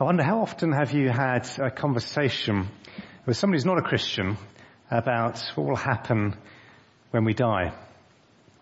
I 0.00 0.04
wonder 0.04 0.22
how 0.22 0.42
often 0.42 0.70
have 0.70 0.92
you 0.92 1.08
had 1.10 1.48
a 1.58 1.72
conversation 1.72 2.68
with 3.26 3.36
somebody 3.36 3.58
who's 3.58 3.64
not 3.64 3.78
a 3.78 3.82
Christian 3.82 4.36
about 4.92 5.40
what 5.56 5.66
will 5.66 5.74
happen 5.74 6.36
when 7.10 7.24
we 7.24 7.34
die? 7.34 7.72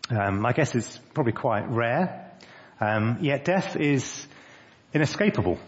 Um, 0.09 0.47
I 0.47 0.53
guess 0.53 0.75
it's 0.75 0.99
probably 1.13 1.35
quite 1.35 1.69
rare. 1.69 2.33
Um, 2.81 3.19
yet 3.21 3.45
death 3.45 3.77
is 3.77 4.27
inescapable, 4.95 5.59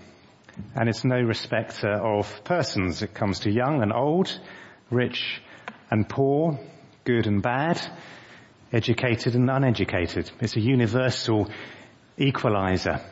and 0.75 0.89
it's 0.89 1.05
no 1.05 1.21
respecter 1.21 1.93
of 1.93 2.45
persons. 2.45 3.03
It 3.03 3.13
comes 3.13 3.41
to 3.41 3.51
young 3.51 3.83
and 3.83 3.93
old, 3.93 4.41
rich 4.91 5.43
and 5.91 6.09
poor, 6.09 6.59
good 7.05 7.27
and 7.27 7.43
bad, 7.43 7.79
educated 8.73 9.35
and 9.35 9.51
uneducated. 9.51 10.31
It's 10.41 10.57
a 10.57 10.61
universal 10.61 11.51
equalizer. 12.17 13.03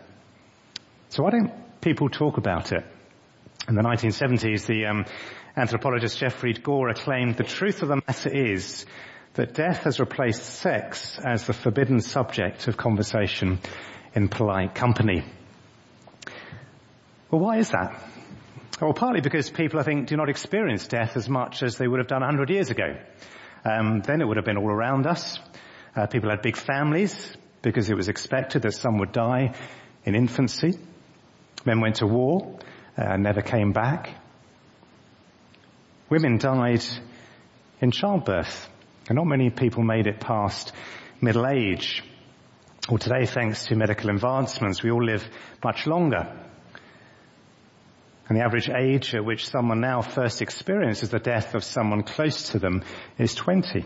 So 1.11 1.23
why 1.23 1.33
don't 1.33 1.66
people 1.87 2.09
talk 2.09 2.37
about 2.37 2.73
it. 2.73 2.85
In 3.69 3.77
the 3.77 3.83
1970s, 3.83 4.67
the 4.67 4.87
um, 4.87 5.05
anthropologist 5.57 6.19
Geoffrey 6.19 6.53
Gorer 6.53 6.95
claimed 6.95 7.37
the 7.37 7.45
truth 7.45 7.81
of 7.81 7.89
the 7.89 8.03
matter 8.05 8.29
is 8.29 8.85
that 9.35 9.55
death 9.55 9.85
has 9.85 10.01
replaced 10.01 10.43
sex 10.43 11.17
as 11.25 11.47
the 11.47 11.53
forbidden 11.53 12.01
subject 12.01 12.67
of 12.67 12.77
conversation 12.77 13.61
in 14.17 14.27
polite 14.27 14.75
company. 14.75 15.23
Well, 17.31 17.41
why 17.41 17.59
is 17.59 17.71
that? 17.71 18.03
Well, 18.81 18.93
partly 18.93 19.21
because 19.21 19.49
people, 19.49 19.79
I 19.79 19.85
think, 19.85 20.09
do 20.09 20.17
not 20.17 20.29
experience 20.29 20.89
death 20.89 21.17
as 21.17 21.29
much 21.29 21.63
as 21.63 21.77
they 21.77 21.87
would 21.87 22.01
have 22.01 22.09
done 22.09 22.23
100 22.23 22.51
years 22.51 22.71
ago. 22.71 22.97
Um, 23.65 24.01
then 24.01 24.21
it 24.21 24.25
would 24.27 24.39
have 24.39 24.45
been 24.45 24.59
all 24.59 24.73
around 24.73 25.07
us. 25.07 25.39
Uh, 25.95 26.09
people 26.09 26.31
had 26.31 26.43
big 26.43 26.57
families 26.57 27.37
because 27.63 27.89
it 27.89 27.95
was 27.95 28.09
expected 28.09 28.63
that 28.63 28.73
some 28.73 28.99
would 28.99 29.13
die 29.13 29.55
in 30.05 30.17
infancy. 30.17 30.81
Men 31.67 31.81
went 31.81 31.97
to 31.97 32.07
war, 32.07 32.59
uh, 32.97 33.17
never 33.17 33.43
came 33.43 33.73
back. 33.73 34.15
Women 36.09 36.39
died 36.39 36.85
in 37.81 37.91
childbirth, 37.91 38.69
and 39.09 39.17
not 39.17 39.27
many 39.27 39.51
people 39.51 39.83
made 39.83 40.07
it 40.07 40.21
past 40.21 40.73
middle 41.21 41.47
age. 41.47 42.05
Well, 42.89 42.99
today, 42.99 43.27
thanks 43.27 43.67
to 43.67 43.75
medical 43.75 44.11
advancements, 44.11 44.81
we 44.85 44.93
all 44.93 45.05
live 45.05 45.29
much 45.65 45.89
longer. 45.89 46.33
And 48.29 48.39
the 48.39 48.45
average 48.45 48.71
age 48.71 49.13
at 49.17 49.25
which 49.25 49.49
someone 49.49 49.81
now 49.81 50.03
first 50.03 50.43
experiences 50.43 51.11
the 51.11 51.19
death 51.19 51.57
of 51.57 51.65
someone 51.65 52.05
close 52.05 52.51
to 52.51 52.61
them 52.61 52.85
is 53.19 53.35
20. 53.35 53.85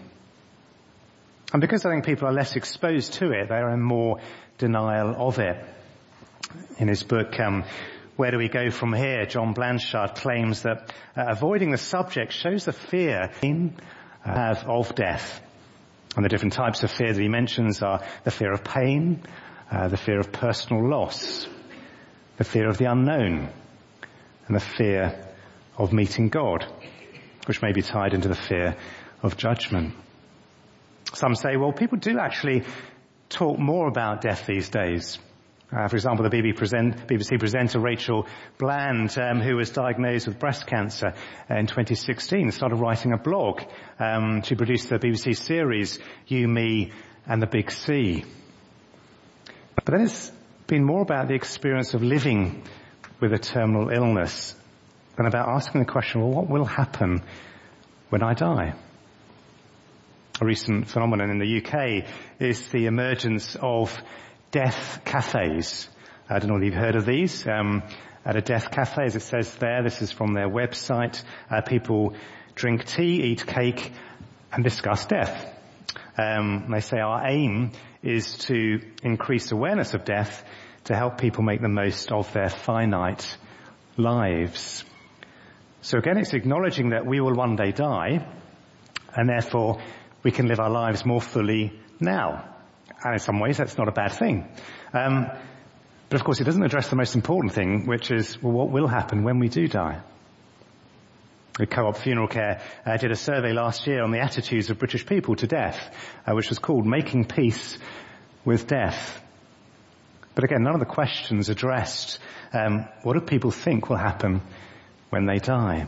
And 1.52 1.60
because 1.60 1.86
I 1.86 1.92
think 1.92 2.04
people 2.04 2.28
are 2.28 2.32
less 2.32 2.56
exposed 2.56 3.14
to 3.14 3.32
it, 3.32 3.48
they 3.48 3.54
are 3.54 3.72
in 3.72 3.80
more 3.80 4.18
denial 4.58 5.14
of 5.16 5.38
it. 5.38 5.56
In 6.78 6.88
his 6.88 7.02
book, 7.02 7.38
um, 7.38 7.64
Where 8.16 8.30
Do 8.30 8.38
We 8.38 8.48
Go 8.48 8.70
From 8.70 8.92
Here, 8.92 9.26
John 9.26 9.52
Blanchard 9.52 10.14
claims 10.16 10.62
that 10.62 10.92
uh, 11.16 11.24
avoiding 11.28 11.70
the 11.70 11.78
subject 11.78 12.32
shows 12.32 12.64
the 12.64 12.72
fear 12.72 13.30
uh, 14.24 14.54
of 14.66 14.94
death. 14.94 15.40
And 16.16 16.24
the 16.24 16.28
different 16.28 16.54
types 16.54 16.82
of 16.82 16.90
fear 16.90 17.12
that 17.12 17.20
he 17.20 17.28
mentions 17.28 17.82
are 17.82 18.02
the 18.24 18.30
fear 18.30 18.52
of 18.52 18.64
pain, 18.64 19.22
uh, 19.70 19.88
the 19.88 19.96
fear 19.96 20.18
of 20.18 20.32
personal 20.32 20.88
loss, 20.88 21.46
the 22.36 22.44
fear 22.44 22.68
of 22.68 22.78
the 22.78 22.90
unknown, 22.90 23.48
and 24.46 24.56
the 24.56 24.60
fear 24.60 25.26
of 25.76 25.92
meeting 25.92 26.28
God, 26.28 26.66
which 27.46 27.62
may 27.62 27.72
be 27.72 27.82
tied 27.82 28.12
into 28.12 28.28
the 28.28 28.34
fear 28.34 28.76
of 29.22 29.36
judgment. 29.36 29.94
Some 31.14 31.36
say, 31.36 31.56
well, 31.56 31.72
people 31.72 31.98
do 31.98 32.18
actually 32.18 32.64
talk 33.28 33.58
more 33.58 33.86
about 33.86 34.20
death 34.20 34.46
these 34.46 34.68
days. 34.68 35.18
Uh, 35.72 35.86
for 35.86 35.94
example, 35.94 36.28
the 36.28 36.36
BBC, 36.36 36.56
present, 36.56 37.06
BBC, 37.06 37.38
presenter 37.38 37.78
Rachel 37.78 38.26
Bland, 38.58 39.16
um, 39.18 39.40
who 39.40 39.54
was 39.56 39.70
diagnosed 39.70 40.26
with 40.26 40.38
breast 40.38 40.66
cancer 40.66 41.14
in 41.48 41.66
2016, 41.66 42.50
started 42.50 42.76
writing 42.76 43.12
a 43.12 43.16
blog. 43.16 43.62
Um, 44.00 44.42
she 44.42 44.56
produced 44.56 44.88
the 44.88 44.98
BBC 44.98 45.36
series 45.36 46.00
You, 46.26 46.48
Me, 46.48 46.90
and 47.24 47.40
the 47.40 47.46
Big 47.46 47.70
C. 47.70 48.24
But 49.76 49.84
then 49.84 50.00
it's 50.02 50.32
been 50.66 50.84
more 50.84 51.02
about 51.02 51.28
the 51.28 51.34
experience 51.34 51.94
of 51.94 52.02
living 52.02 52.64
with 53.20 53.32
a 53.32 53.38
terminal 53.38 53.90
illness 53.90 54.56
than 55.16 55.26
about 55.26 55.48
asking 55.48 55.82
the 55.82 55.86
question, 55.86 56.20
well, 56.20 56.30
what 56.30 56.48
will 56.48 56.64
happen 56.64 57.22
when 58.08 58.24
I 58.24 58.34
die? 58.34 58.74
A 60.40 60.44
recent 60.44 60.88
phenomenon 60.88 61.30
in 61.30 61.38
the 61.38 61.62
UK 61.62 62.08
is 62.40 62.68
the 62.68 62.86
emergence 62.86 63.56
of 63.60 63.96
death 64.50 65.02
cafes. 65.04 65.88
I 66.28 66.38
don't 66.38 66.50
know 66.50 66.56
if 66.56 66.64
you've 66.64 66.74
heard 66.74 66.96
of 66.96 67.06
these. 67.06 67.46
Um, 67.46 67.82
at 68.24 68.36
a 68.36 68.40
death 68.40 68.70
cafe, 68.70 69.04
as 69.04 69.16
it 69.16 69.22
says 69.22 69.54
there, 69.56 69.82
this 69.82 70.02
is 70.02 70.12
from 70.12 70.34
their 70.34 70.48
website, 70.48 71.22
uh, 71.50 71.62
people 71.62 72.14
drink 72.54 72.84
tea, 72.84 73.22
eat 73.22 73.46
cake, 73.46 73.92
and 74.52 74.62
discuss 74.62 75.06
death. 75.06 75.54
Um, 76.18 76.66
they 76.70 76.80
say 76.80 76.98
our 76.98 77.26
aim 77.26 77.72
is 78.02 78.36
to 78.38 78.80
increase 79.02 79.52
awareness 79.52 79.94
of 79.94 80.04
death 80.04 80.44
to 80.84 80.94
help 80.94 81.18
people 81.18 81.42
make 81.42 81.62
the 81.62 81.68
most 81.68 82.12
of 82.12 82.30
their 82.32 82.48
finite 82.48 83.36
lives. 83.96 84.84
So 85.82 85.98
again, 85.98 86.18
it's 86.18 86.34
acknowledging 86.34 86.90
that 86.90 87.06
we 87.06 87.20
will 87.20 87.34
one 87.34 87.56
day 87.56 87.72
die, 87.72 88.26
and 89.14 89.28
therefore 89.28 89.80
we 90.22 90.30
can 90.30 90.46
live 90.46 90.60
our 90.60 90.70
lives 90.70 91.06
more 91.06 91.20
fully 91.22 91.80
now. 92.00 92.50
And 93.02 93.14
in 93.14 93.18
some 93.18 93.40
ways 93.40 93.56
that's 93.56 93.78
not 93.78 93.88
a 93.88 93.92
bad 93.92 94.12
thing. 94.12 94.48
Um, 94.92 95.26
but 96.08 96.20
of 96.20 96.24
course 96.24 96.40
it 96.40 96.44
doesn't 96.44 96.62
address 96.62 96.88
the 96.88 96.96
most 96.96 97.14
important 97.14 97.52
thing, 97.52 97.86
which 97.86 98.10
is, 98.10 98.42
well, 98.42 98.52
what 98.52 98.70
will 98.70 98.88
happen 98.88 99.22
when 99.22 99.38
we 99.38 99.48
do 99.48 99.68
die? 99.68 100.00
The 101.58 101.66
Co-op 101.66 101.96
Funeral 101.96 102.28
Care 102.28 102.62
uh, 102.86 102.96
did 102.96 103.10
a 103.10 103.16
survey 103.16 103.52
last 103.52 103.86
year 103.86 104.02
on 104.02 104.10
the 104.10 104.20
attitudes 104.20 104.70
of 104.70 104.78
British 104.78 105.04
people 105.04 105.36
to 105.36 105.46
death, 105.46 105.78
uh, 106.26 106.34
which 106.34 106.48
was 106.48 106.58
called 106.58 106.86
Making 106.86 107.26
Peace 107.26 107.78
with 108.44 108.66
Death. 108.66 109.20
But 110.34 110.44
again, 110.44 110.62
none 110.62 110.74
of 110.74 110.80
the 110.80 110.86
questions 110.86 111.48
addressed 111.48 112.18
um, 112.52 112.86
what 113.02 113.14
do 113.14 113.20
people 113.20 113.50
think 113.50 113.88
will 113.88 113.96
happen 113.96 114.40
when 115.10 115.26
they 115.26 115.38
die. 115.38 115.86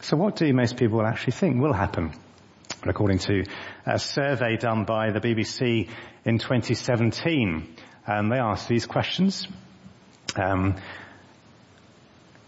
So 0.00 0.16
what 0.16 0.36
do 0.36 0.52
most 0.52 0.76
people 0.76 1.04
actually 1.04 1.32
think 1.32 1.60
will 1.60 1.72
happen? 1.72 2.12
According 2.88 3.18
to 3.18 3.44
a 3.86 3.98
survey 3.98 4.56
done 4.56 4.84
by 4.84 5.10
the 5.10 5.20
BBC 5.20 5.88
in 6.24 6.38
2017. 6.38 7.76
Um, 8.06 8.28
they 8.28 8.38
asked 8.38 8.68
these 8.68 8.86
questions. 8.86 9.46
Um, 10.36 10.76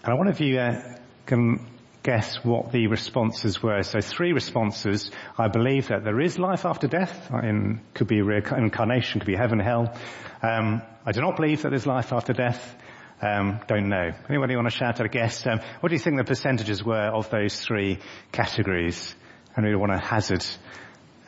and 0.03 0.12
I 0.12 0.15
wonder 0.15 0.32
if 0.32 0.41
you 0.41 0.59
uh, 0.59 0.97
can 1.26 1.66
guess 2.03 2.43
what 2.43 2.72
the 2.72 2.87
responses 2.87 3.62
were. 3.62 3.82
So 3.82 4.00
three 4.00 4.32
responses. 4.32 5.10
I 5.37 5.49
believe 5.49 5.88
that 5.88 6.04
there 6.04 6.21
is 6.21 6.38
life 6.38 6.65
after 6.65 6.87
death. 6.87 7.31
In, 7.31 7.81
could 7.94 8.09
be 8.09 8.22
reincarnation, 8.22 9.20
could 9.20 9.26
be 9.26 9.37
heaven, 9.37 9.59
hell. 9.59 9.94
Um, 10.43 10.82
I 11.05 11.12
do 11.12 11.20
not 11.20 11.37
believe 11.37 11.62
that 11.62 11.70
there's 11.70 11.87
life 11.87 12.12
after 12.12 12.32
death. 12.32 12.76
Um, 13.20 13.60
don't 13.66 13.88
know. 13.88 14.12
Anybody 14.28 14.55
want 14.55 14.70
to 14.70 14.76
shout 14.76 15.00
out 15.00 15.06
a 15.06 15.09
guess? 15.09 15.44
Um, 15.47 15.60
what 15.81 15.88
do 15.88 15.97
you 15.97 15.99
think 15.99 16.16
the 16.16 16.25
percentages 16.25 16.84
were 16.84 17.09
of 17.09 17.31
those 17.31 17.60
three 17.60 17.99
categories? 18.31 19.15
And 19.56 19.66
we 19.66 19.75
want 19.75 19.92
to 19.92 19.98
hazard 19.98 20.44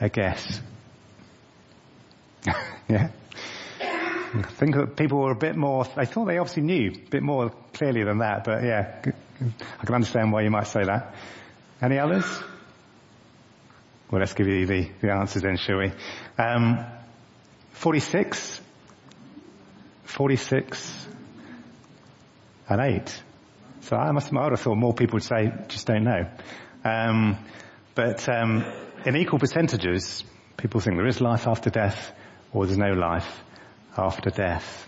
a 0.00 0.08
guess. 0.08 0.60
yeah? 2.88 3.10
I 4.32 4.42
think 4.42 4.76
that 4.76 4.96
people 4.96 5.18
were 5.18 5.32
a 5.32 5.36
bit 5.36 5.56
more, 5.56 5.86
I 5.96 6.04
thought 6.04 6.26
they 6.26 6.38
obviously 6.38 6.62
knew 6.62 6.92
a 6.92 7.10
bit 7.10 7.22
more 7.22 7.50
clearly 7.72 8.04
than 8.04 8.18
that, 8.18 8.44
but 8.44 8.62
yeah, 8.62 9.02
I 9.80 9.84
can 9.86 9.94
understand 9.94 10.32
why 10.32 10.42
you 10.42 10.50
might 10.50 10.68
say 10.68 10.84
that. 10.84 11.14
Any 11.82 11.98
others? 11.98 12.24
Well, 14.10 14.20
let's 14.20 14.34
give 14.34 14.46
you 14.46 14.66
the, 14.66 14.88
the 15.00 15.12
answers 15.12 15.42
then, 15.42 15.56
shall 15.56 15.78
we? 15.78 15.92
Um, 16.38 16.84
46, 17.72 18.60
46, 20.04 21.06
and 22.68 22.80
8. 22.80 23.22
So 23.82 23.96
I 23.96 24.12
must 24.12 24.32
I 24.32 24.42
would 24.42 24.52
have 24.52 24.60
thought 24.60 24.76
more 24.76 24.94
people 24.94 25.14
would 25.14 25.24
say, 25.24 25.52
just 25.68 25.86
don't 25.86 26.04
know. 26.04 26.28
Um, 26.84 27.38
but 27.94 28.28
um, 28.28 28.64
in 29.04 29.16
equal 29.16 29.38
percentages, 29.38 30.24
people 30.56 30.80
think 30.80 30.96
there 30.96 31.06
is 31.06 31.20
life 31.20 31.46
after 31.46 31.70
death 31.70 32.12
or 32.52 32.66
there's 32.66 32.78
no 32.78 32.92
life 32.92 33.42
after 33.96 34.30
death. 34.30 34.86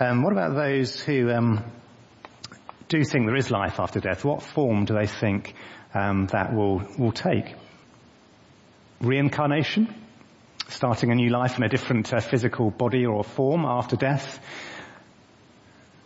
Um, 0.00 0.22
what 0.22 0.32
about 0.32 0.54
those 0.54 1.00
who 1.00 1.30
um, 1.30 1.64
do 2.88 3.02
think 3.04 3.26
there 3.26 3.36
is 3.36 3.50
life 3.50 3.80
after 3.80 4.00
death? 4.00 4.24
What 4.24 4.42
form 4.42 4.84
do 4.84 4.94
they 4.94 5.06
think 5.06 5.54
um, 5.94 6.26
that 6.28 6.54
will 6.54 6.82
will 6.98 7.12
take? 7.12 7.54
Reincarnation, 9.00 9.94
starting 10.68 11.10
a 11.10 11.14
new 11.14 11.30
life 11.30 11.56
in 11.58 11.64
a 11.64 11.68
different 11.68 12.12
uh, 12.12 12.20
physical 12.20 12.70
body 12.70 13.06
or 13.06 13.22
form 13.24 13.64
after 13.64 13.96
death. 13.96 14.40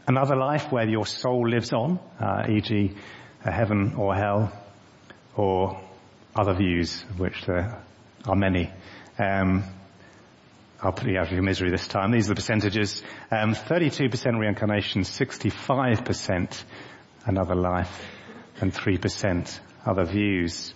Another 0.07 0.37
life 0.37 0.73
where 0.73 0.89
your 0.89 1.07
soul 1.07 1.49
lives 1.49 1.73
on, 1.73 1.99
uh, 2.19 2.47
e.g., 2.49 2.93
heaven 3.45 3.95
or 3.97 4.15
hell 4.15 4.53
or 5.37 5.81
other 6.35 6.55
views, 6.55 7.05
which 7.17 7.45
there 7.47 7.83
are 8.27 8.37
many. 8.37 8.71
Um, 9.19 9.65
I'll 10.81 10.93
put 10.93 11.09
you 11.09 11.19
out 11.19 11.29
of 11.29 11.33
your 11.33 11.43
misery 11.43 11.71
this 11.71 11.87
time. 11.87 12.11
These 12.11 12.27
are 12.27 12.35
the 12.35 12.37
percentages. 12.37 13.03
Um, 13.31 13.55
32% 13.55 14.39
reincarnation, 14.39 15.03
65% 15.03 16.65
another 17.25 17.55
life, 17.55 18.05
and 18.61 18.75
3% 18.75 19.61
other 19.87 20.05
views. 20.05 20.75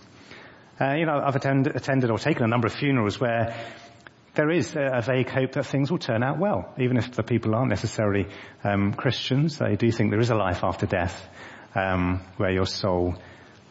Uh, 0.81 0.95
you 0.95 1.07
know, 1.07 1.21
I've 1.25 1.35
attend, 1.35 1.67
attended 1.67 2.11
or 2.11 2.19
taken 2.19 2.45
a 2.45 2.47
number 2.47 2.67
of 2.67 2.75
funerals 2.75 3.19
where 3.19 3.57
there 4.35 4.51
is 4.51 4.77
a, 4.77 4.99
a, 4.99 5.03
vague 5.03 5.31
hope 5.31 5.53
that 5.53 5.67
things 5.67 5.91
will 5.91 5.99
turn 5.99 6.23
out 6.23 6.39
well, 6.39 6.73
even 6.79 6.99
if 6.99 7.13
the 7.13 7.23
people 7.23 7.55
aren't 7.55 7.71
necessarily 7.71 8.27
um, 8.63 8.93
Christians. 8.93 9.59
They 9.59 9.77
do 9.77 9.91
think 9.91 10.11
there 10.11 10.21
is 10.21 10.31
a 10.31 10.35
life 10.35 10.63
after 10.63 10.87
death 10.87 11.27
um, 11.75 12.21
where 12.37 12.53
your 12.53 12.67
soul 12.67 13.17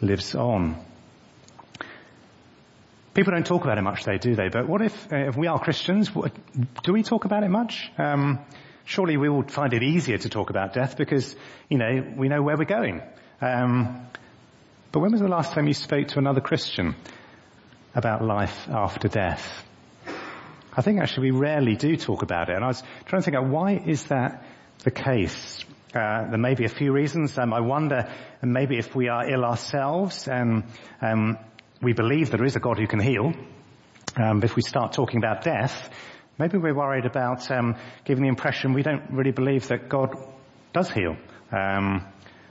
lives 0.01 0.35
on. 0.35 0.83
People 3.13 3.31
don't 3.31 3.45
talk 3.45 3.63
about 3.63 3.77
it 3.77 3.81
much, 3.81 4.03
though, 4.03 4.17
do 4.17 4.35
they? 4.35 4.49
But 4.49 4.67
what 4.67 4.81
if, 4.81 5.11
uh, 5.11 5.29
if 5.29 5.37
we 5.37 5.47
are 5.47 5.57
Christians, 5.57 6.13
what, 6.13 6.33
do 6.83 6.91
we 6.91 7.01
talk 7.01 7.23
about 7.23 7.43
it 7.43 7.49
much? 7.49 7.89
Um, 7.97 8.39
surely 8.83 9.15
we 9.15 9.29
would 9.29 9.51
find 9.51 9.73
it 9.73 9.83
easier 9.83 10.17
to 10.17 10.29
talk 10.29 10.49
about 10.49 10.73
death 10.73 10.97
because, 10.97 11.35
you 11.69 11.77
know, 11.77 12.13
we 12.17 12.27
know 12.27 12.41
where 12.41 12.57
we're 12.57 12.65
going. 12.65 13.01
Um, 13.41 14.07
but 14.91 14.99
when 14.99 15.11
was 15.11 15.21
the 15.21 15.27
last 15.27 15.53
time 15.53 15.67
you 15.67 15.73
spoke 15.73 16.09
to 16.09 16.19
another 16.19 16.41
Christian 16.41 16.95
about 17.93 18.21
life 18.21 18.67
after 18.69 19.07
death? 19.07 19.63
I 20.77 20.81
think 20.81 20.99
actually 20.99 21.31
we 21.31 21.39
rarely 21.39 21.75
do 21.75 21.95
talk 21.95 22.21
about 22.21 22.49
it, 22.49 22.55
and 22.55 22.63
I 22.63 22.67
was 22.67 22.83
trying 23.05 23.21
to 23.21 23.25
think 23.25 23.37
out 23.37 23.47
why 23.47 23.73
is 23.73 24.03
that 24.05 24.43
the 24.83 24.91
case? 24.91 25.63
Uh, 25.95 26.29
there 26.29 26.37
may 26.37 26.55
be 26.55 26.65
a 26.65 26.69
few 26.69 26.91
reasons. 26.91 27.37
Um, 27.37 27.53
I 27.53 27.61
wonder 27.61 28.11
maybe 28.41 28.77
if 28.77 28.93
we 28.93 29.07
are 29.07 29.31
ill 29.31 29.45
ourselves 29.45 30.27
and 30.27 30.65
um, 31.01 31.37
we 31.81 31.93
believe 31.93 32.31
there 32.31 32.43
is 32.43 32.57
a 32.57 32.59
God 32.59 32.77
who 32.77 32.85
can 32.85 32.99
heal. 32.99 33.31
Um, 34.17 34.43
if 34.43 34.57
we 34.57 34.61
start 34.61 34.91
talking 34.91 35.19
about 35.19 35.45
death, 35.45 35.89
maybe 36.37 36.57
we're 36.57 36.75
worried 36.75 37.05
about 37.05 37.49
um, 37.49 37.77
giving 38.03 38.23
the 38.23 38.27
impression 38.27 38.73
we 38.73 38.83
don't 38.83 39.09
really 39.09 39.31
believe 39.31 39.69
that 39.69 39.87
God 39.87 40.17
does 40.73 40.91
heal, 40.91 41.15
um, 41.53 42.05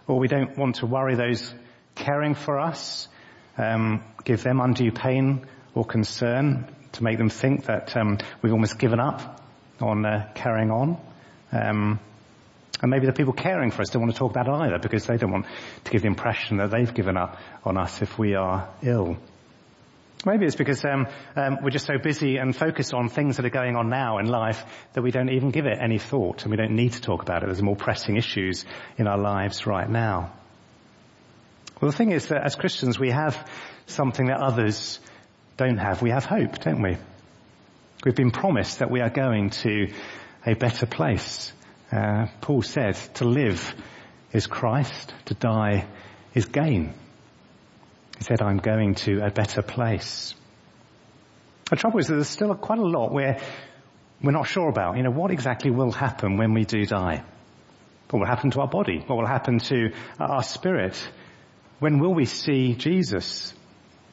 or 0.06 0.18
we 0.18 0.28
don't 0.28 0.56
want 0.56 0.76
to 0.76 0.86
worry 0.86 1.14
those 1.14 1.54
caring 1.94 2.34
for 2.34 2.58
us, 2.58 3.08
um, 3.58 4.02
give 4.24 4.42
them 4.42 4.58
undue 4.58 4.90
pain 4.90 5.46
or 5.74 5.84
concern 5.84 6.66
to 6.92 7.04
make 7.04 7.18
them 7.18 7.28
think 7.28 7.66
that 7.66 7.94
um, 7.94 8.16
we've 8.40 8.54
almost 8.54 8.78
given 8.78 9.00
up 9.00 9.42
on 9.82 10.06
uh, 10.06 10.32
carrying 10.34 10.70
on. 10.70 10.96
And 12.84 12.90
maybe 12.90 13.06
the 13.06 13.14
people 13.14 13.32
caring 13.32 13.70
for 13.70 13.80
us 13.80 13.88
don't 13.88 14.02
want 14.02 14.12
to 14.12 14.18
talk 14.18 14.32
about 14.32 14.46
it 14.46 14.52
either 14.52 14.78
because 14.78 15.06
they 15.06 15.16
don't 15.16 15.32
want 15.32 15.46
to 15.84 15.90
give 15.90 16.02
the 16.02 16.06
impression 16.06 16.58
that 16.58 16.70
they've 16.70 16.92
given 16.92 17.16
up 17.16 17.38
on 17.64 17.78
us 17.78 18.02
if 18.02 18.18
we 18.18 18.34
are 18.34 18.68
ill. 18.82 19.16
Maybe 20.26 20.44
it's 20.44 20.54
because 20.54 20.84
um, 20.84 21.06
um, 21.34 21.60
we're 21.62 21.70
just 21.70 21.86
so 21.86 21.96
busy 21.96 22.36
and 22.36 22.54
focused 22.54 22.92
on 22.92 23.08
things 23.08 23.38
that 23.38 23.46
are 23.46 23.50
going 23.50 23.74
on 23.74 23.88
now 23.88 24.18
in 24.18 24.26
life 24.26 24.62
that 24.92 25.00
we 25.00 25.12
don't 25.12 25.30
even 25.30 25.50
give 25.50 25.64
it 25.64 25.78
any 25.80 25.98
thought 25.98 26.42
and 26.42 26.50
we 26.50 26.58
don't 26.58 26.76
need 26.76 26.92
to 26.92 27.00
talk 27.00 27.22
about 27.22 27.42
it. 27.42 27.46
There's 27.46 27.62
more 27.62 27.74
pressing 27.74 28.18
issues 28.18 28.66
in 28.98 29.06
our 29.06 29.16
lives 29.16 29.66
right 29.66 29.88
now. 29.88 30.34
Well, 31.80 31.90
the 31.90 31.96
thing 31.96 32.12
is 32.12 32.26
that 32.26 32.44
as 32.44 32.54
Christians 32.54 32.98
we 32.98 33.12
have 33.12 33.48
something 33.86 34.26
that 34.26 34.42
others 34.42 35.00
don't 35.56 35.78
have. 35.78 36.02
We 36.02 36.10
have 36.10 36.26
hope, 36.26 36.58
don't 36.58 36.82
we? 36.82 36.98
We've 38.04 38.14
been 38.14 38.30
promised 38.30 38.80
that 38.80 38.90
we 38.90 39.00
are 39.00 39.08
going 39.08 39.48
to 39.62 39.90
a 40.44 40.52
better 40.52 40.84
place. 40.84 41.50
Uh, 41.92 42.26
Paul 42.40 42.62
said, 42.62 42.96
to 43.14 43.24
live 43.24 43.74
is 44.32 44.46
Christ, 44.46 45.14
to 45.26 45.34
die 45.34 45.86
is 46.34 46.46
gain. 46.46 46.94
He 48.18 48.24
said, 48.24 48.42
I'm 48.42 48.58
going 48.58 48.94
to 48.96 49.24
a 49.24 49.30
better 49.30 49.62
place. 49.62 50.34
The 51.70 51.76
trouble 51.76 51.98
is 52.00 52.08
that 52.08 52.14
there's 52.14 52.28
still 52.28 52.54
quite 52.54 52.78
a 52.78 52.86
lot 52.86 53.12
where 53.12 53.40
we're 54.22 54.32
not 54.32 54.46
sure 54.46 54.68
about. 54.68 54.96
You 54.96 55.02
know, 55.02 55.10
what 55.10 55.30
exactly 55.30 55.70
will 55.70 55.92
happen 55.92 56.36
when 56.36 56.54
we 56.54 56.64
do 56.64 56.84
die? 56.84 57.24
What 58.10 58.20
will 58.20 58.26
happen 58.26 58.50
to 58.52 58.60
our 58.60 58.68
body? 58.68 59.02
What 59.06 59.16
will 59.16 59.26
happen 59.26 59.58
to 59.58 59.92
our 60.20 60.42
spirit? 60.42 60.96
When 61.80 61.98
will 61.98 62.14
we 62.14 62.26
see 62.26 62.74
Jesus? 62.74 63.52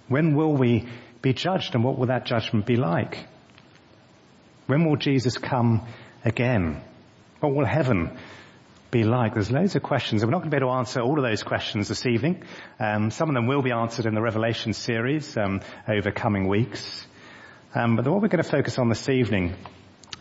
When 0.07 0.35
will 0.35 0.53
we 0.53 0.87
be 1.21 1.33
judged 1.33 1.75
and 1.75 1.83
what 1.83 1.97
will 1.97 2.07
that 2.07 2.25
judgment 2.25 2.65
be 2.65 2.75
like? 2.75 3.25
When 4.67 4.85
will 4.85 4.95
Jesus 4.95 5.37
come 5.37 5.85
again? 6.25 6.81
What 7.41 7.55
will 7.55 7.65
heaven 7.65 8.15
be 8.91 9.03
like? 9.03 9.33
There's 9.33 9.49
loads 9.49 9.75
of 9.75 9.81
questions 9.81 10.21
and 10.21 10.29
we're 10.29 10.33
not 10.33 10.41
going 10.43 10.51
to 10.51 10.57
be 10.57 10.63
able 10.63 10.73
to 10.73 10.77
answer 10.77 11.01
all 11.01 11.17
of 11.17 11.23
those 11.23 11.41
questions 11.41 11.87
this 11.87 12.05
evening. 12.05 12.43
Um, 12.79 13.09
some 13.09 13.29
of 13.29 13.33
them 13.33 13.47
will 13.47 13.63
be 13.63 13.71
answered 13.71 14.05
in 14.05 14.13
the 14.13 14.21
Revelation 14.21 14.73
series 14.73 15.35
um, 15.37 15.61
over 15.89 16.11
coming 16.11 16.47
weeks. 16.47 17.03
Um, 17.73 17.95
but 17.95 18.05
what 18.05 18.21
we're 18.21 18.27
going 18.27 18.43
to 18.43 18.49
focus 18.49 18.77
on 18.77 18.89
this 18.89 19.09
evening 19.09 19.55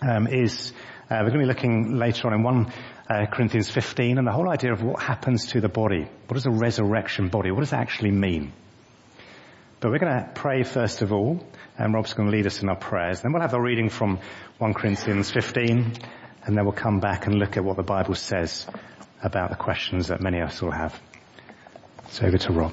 um, 0.00 0.28
is 0.28 0.72
uh, 1.10 1.18
we're 1.20 1.28
going 1.28 1.32
to 1.32 1.38
be 1.40 1.44
looking 1.44 1.98
later 1.98 2.28
on 2.28 2.32
in 2.32 2.42
1 2.42 2.72
uh, 3.10 3.26
Corinthians 3.26 3.68
15 3.68 4.16
and 4.16 4.26
the 4.26 4.32
whole 4.32 4.48
idea 4.48 4.72
of 4.72 4.82
what 4.82 5.02
happens 5.02 5.48
to 5.48 5.60
the 5.60 5.68
body. 5.68 6.08
What 6.26 6.38
is 6.38 6.46
a 6.46 6.50
resurrection 6.50 7.28
body? 7.28 7.50
What 7.50 7.60
does 7.60 7.70
that 7.70 7.80
actually 7.80 8.12
mean? 8.12 8.54
But 9.80 9.90
we're 9.90 9.98
going 9.98 10.24
to 10.24 10.30
pray 10.34 10.62
first 10.62 11.02
of 11.02 11.12
all, 11.12 11.46
and 11.76 11.92
Rob's 11.92 12.14
going 12.14 12.30
to 12.30 12.34
lead 12.34 12.46
us 12.46 12.62
in 12.62 12.70
our 12.70 12.76
prayers. 12.76 13.20
Then 13.20 13.34
we'll 13.34 13.42
have 13.42 13.52
a 13.52 13.60
reading 13.60 13.90
from 13.90 14.20
1 14.56 14.72
Corinthians 14.72 15.30
15, 15.30 15.92
and 16.50 16.58
then 16.58 16.64
we'll 16.64 16.74
come 16.74 16.98
back 16.98 17.28
and 17.28 17.36
look 17.36 17.56
at 17.56 17.62
what 17.62 17.76
the 17.76 17.84
Bible 17.84 18.16
says 18.16 18.66
about 19.22 19.50
the 19.50 19.56
questions 19.56 20.08
that 20.08 20.20
many 20.20 20.40
of 20.40 20.48
us 20.48 20.60
will 20.60 20.72
have. 20.72 21.00
So 22.08 22.26
over 22.26 22.38
to 22.38 22.52
Rob. 22.52 22.72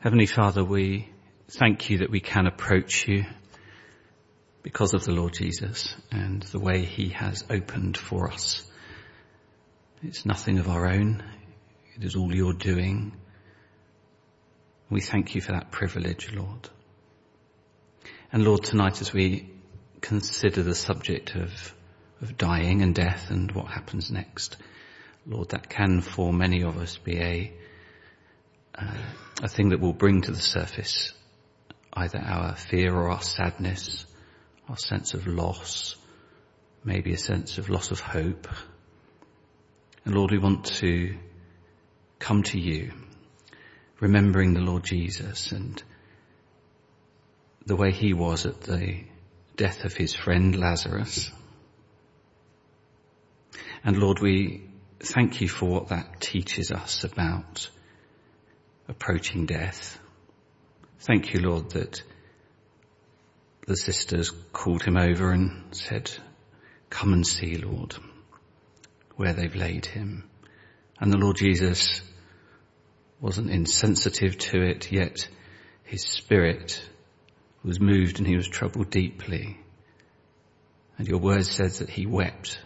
Heavenly 0.00 0.26
Father, 0.26 0.64
we 0.64 1.08
thank 1.46 1.90
you 1.90 1.98
that 1.98 2.10
we 2.10 2.18
can 2.18 2.48
approach 2.48 3.06
you 3.06 3.24
because 4.64 4.94
of 4.94 5.04
the 5.04 5.12
Lord 5.12 5.32
Jesus 5.32 5.94
and 6.10 6.42
the 6.42 6.58
way 6.58 6.84
he 6.84 7.10
has 7.10 7.44
opened 7.48 7.96
for 7.96 8.28
us. 8.28 8.68
It's 10.02 10.26
nothing 10.26 10.58
of 10.58 10.68
our 10.68 10.88
own. 10.88 11.22
It 11.94 12.02
is 12.02 12.16
all 12.16 12.34
you're 12.34 12.52
doing. 12.52 13.12
We 14.90 15.02
thank 15.02 15.36
you 15.36 15.40
for 15.40 15.52
that 15.52 15.70
privilege, 15.70 16.32
Lord. 16.34 16.68
And 18.32 18.42
Lord, 18.42 18.64
tonight 18.64 19.00
as 19.00 19.12
we 19.12 19.52
consider 20.00 20.62
the 20.62 20.74
subject 20.74 21.34
of, 21.34 21.74
of 22.20 22.36
dying 22.36 22.82
and 22.82 22.94
death 22.94 23.30
and 23.30 23.52
what 23.52 23.66
happens 23.66 24.10
next, 24.10 24.56
Lord, 25.26 25.50
that 25.50 25.68
can 25.68 26.00
for 26.00 26.32
many 26.32 26.62
of 26.62 26.78
us 26.78 26.96
be 26.98 27.18
a, 27.18 27.52
uh, 28.74 28.96
a 29.42 29.48
thing 29.48 29.70
that 29.70 29.80
will 29.80 29.92
bring 29.92 30.22
to 30.22 30.32
the 30.32 30.40
surface 30.40 31.12
either 31.92 32.18
our 32.18 32.54
fear 32.54 32.94
or 32.94 33.10
our 33.10 33.22
sadness, 33.22 34.04
our 34.68 34.76
sense 34.76 35.14
of 35.14 35.26
loss, 35.26 35.96
maybe 36.84 37.12
a 37.12 37.18
sense 37.18 37.58
of 37.58 37.70
loss 37.70 37.90
of 37.90 38.00
hope. 38.00 38.46
And 40.04 40.14
Lord, 40.14 40.30
we 40.30 40.38
want 40.38 40.66
to 40.76 41.16
come 42.18 42.42
to 42.44 42.60
you 42.60 42.92
remembering 43.98 44.52
the 44.52 44.60
Lord 44.60 44.84
Jesus 44.84 45.52
and 45.52 45.82
the 47.64 47.76
way 47.76 47.92
he 47.92 48.12
was 48.12 48.46
at 48.46 48.60
the 48.60 49.00
death 49.56 49.84
of 49.84 49.94
his 49.94 50.14
friend 50.14 50.54
Lazarus. 50.58 51.30
And 53.84 53.98
Lord, 53.98 54.20
we 54.20 54.64
thank 55.00 55.40
you 55.40 55.48
for 55.48 55.66
what 55.66 55.88
that 55.88 56.20
teaches 56.20 56.70
us 56.70 57.04
about 57.04 57.68
approaching 58.88 59.46
death. 59.46 59.98
Thank 61.00 61.32
you, 61.32 61.40
Lord, 61.40 61.70
that 61.70 62.02
the 63.66 63.76
sisters 63.76 64.30
called 64.52 64.82
him 64.82 64.96
over 64.96 65.30
and 65.30 65.74
said, 65.74 66.10
come 66.90 67.12
and 67.12 67.26
see, 67.26 67.56
Lord, 67.56 67.96
where 69.16 69.32
they've 69.32 69.54
laid 69.54 69.86
him. 69.86 70.28
And 71.00 71.12
the 71.12 71.18
Lord 71.18 71.36
Jesus 71.36 72.00
wasn't 73.20 73.50
insensitive 73.50 74.38
to 74.38 74.62
it, 74.62 74.92
yet 74.92 75.28
his 75.84 76.02
spirit 76.02 76.80
was 77.66 77.80
moved 77.80 78.18
and 78.18 78.26
he 78.28 78.36
was 78.36 78.46
troubled 78.46 78.90
deeply. 78.90 79.58
And 80.96 81.08
your 81.08 81.18
word 81.18 81.44
says 81.44 81.80
that 81.80 81.90
he 81.90 82.06
wept. 82.06 82.60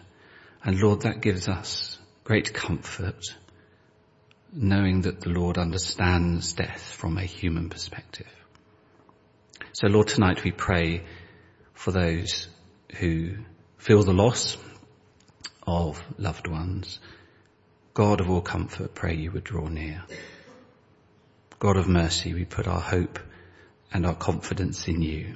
And 0.63 0.79
Lord, 0.79 1.01
that 1.01 1.21
gives 1.21 1.49
us 1.49 1.97
great 2.23 2.53
comfort, 2.53 3.35
knowing 4.53 5.01
that 5.01 5.19
the 5.19 5.31
Lord 5.31 5.57
understands 5.57 6.53
death 6.53 6.83
from 6.83 7.17
a 7.17 7.23
human 7.23 7.69
perspective. 7.69 8.29
So 9.73 9.87
Lord, 9.87 10.07
tonight 10.07 10.43
we 10.43 10.51
pray 10.51 11.01
for 11.73 11.91
those 11.91 12.47
who 12.99 13.37
feel 13.77 14.03
the 14.03 14.13
loss 14.13 14.55
of 15.65 16.01
loved 16.19 16.47
ones. 16.47 16.99
God 17.95 18.21
of 18.21 18.29
all 18.29 18.41
comfort, 18.41 18.93
pray 18.93 19.15
you 19.15 19.31
would 19.31 19.43
draw 19.43 19.67
near. 19.67 20.03
God 21.57 21.77
of 21.77 21.87
mercy, 21.87 22.35
we 22.35 22.45
put 22.45 22.67
our 22.67 22.79
hope 22.79 23.17
and 23.93 24.05
our 24.05 24.15
confidence 24.15 24.87
in 24.87 25.01
you. 25.01 25.35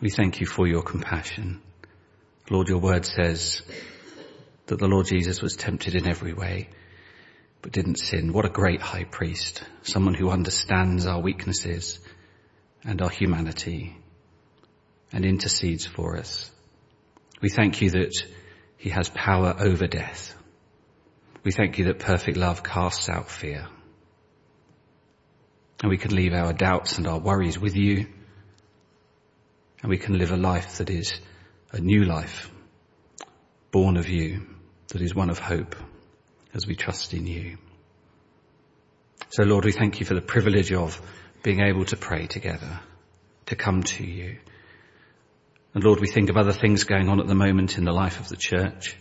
We 0.00 0.10
thank 0.10 0.40
you 0.40 0.46
for 0.46 0.66
your 0.66 0.82
compassion. 0.82 1.62
Lord, 2.50 2.68
your 2.68 2.78
word 2.78 3.06
says 3.06 3.62
that 4.66 4.78
the 4.78 4.88
Lord 4.88 5.06
Jesus 5.06 5.40
was 5.40 5.56
tempted 5.56 5.94
in 5.94 6.06
every 6.06 6.32
way, 6.32 6.68
but 7.62 7.72
didn't 7.72 7.98
sin. 7.98 8.32
What 8.32 8.44
a 8.44 8.50
great 8.50 8.80
high 8.80 9.04
priest, 9.04 9.62
someone 9.82 10.14
who 10.14 10.30
understands 10.30 11.06
our 11.06 11.20
weaknesses 11.20 11.98
and 12.84 13.00
our 13.00 13.10
humanity 13.10 13.96
and 15.12 15.24
intercedes 15.24 15.86
for 15.86 16.16
us. 16.16 16.50
We 17.40 17.48
thank 17.48 17.80
you 17.80 17.90
that 17.90 18.12
he 18.76 18.90
has 18.90 19.08
power 19.08 19.54
over 19.58 19.86
death. 19.86 20.34
We 21.42 21.52
thank 21.52 21.78
you 21.78 21.86
that 21.86 22.00
perfect 22.00 22.36
love 22.36 22.62
casts 22.62 23.08
out 23.08 23.30
fear. 23.30 23.68
And 25.82 25.90
we 25.90 25.98
can 25.98 26.14
leave 26.14 26.32
our 26.32 26.52
doubts 26.52 26.98
and 26.98 27.06
our 27.06 27.18
worries 27.18 27.58
with 27.58 27.76
you. 27.76 28.06
And 29.82 29.90
we 29.90 29.98
can 29.98 30.18
live 30.18 30.32
a 30.32 30.36
life 30.36 30.78
that 30.78 30.90
is 30.90 31.20
a 31.72 31.80
new 31.80 32.04
life, 32.04 32.50
born 33.70 33.96
of 33.96 34.08
you, 34.08 34.46
that 34.88 35.02
is 35.02 35.14
one 35.14 35.30
of 35.30 35.38
hope 35.38 35.76
as 36.54 36.66
we 36.66 36.74
trust 36.74 37.12
in 37.12 37.26
you. 37.26 37.58
So 39.28 39.42
Lord, 39.42 39.64
we 39.64 39.72
thank 39.72 40.00
you 40.00 40.06
for 40.06 40.14
the 40.14 40.22
privilege 40.22 40.72
of 40.72 41.00
being 41.42 41.60
able 41.60 41.84
to 41.86 41.96
pray 41.96 42.26
together, 42.26 42.80
to 43.46 43.56
come 43.56 43.82
to 43.82 44.04
you. 44.04 44.38
And 45.74 45.84
Lord, 45.84 46.00
we 46.00 46.08
think 46.08 46.30
of 46.30 46.36
other 46.36 46.52
things 46.52 46.84
going 46.84 47.08
on 47.08 47.20
at 47.20 47.26
the 47.26 47.34
moment 47.34 47.76
in 47.76 47.84
the 47.84 47.92
life 47.92 48.18
of 48.18 48.28
the 48.28 48.36
church. 48.36 48.96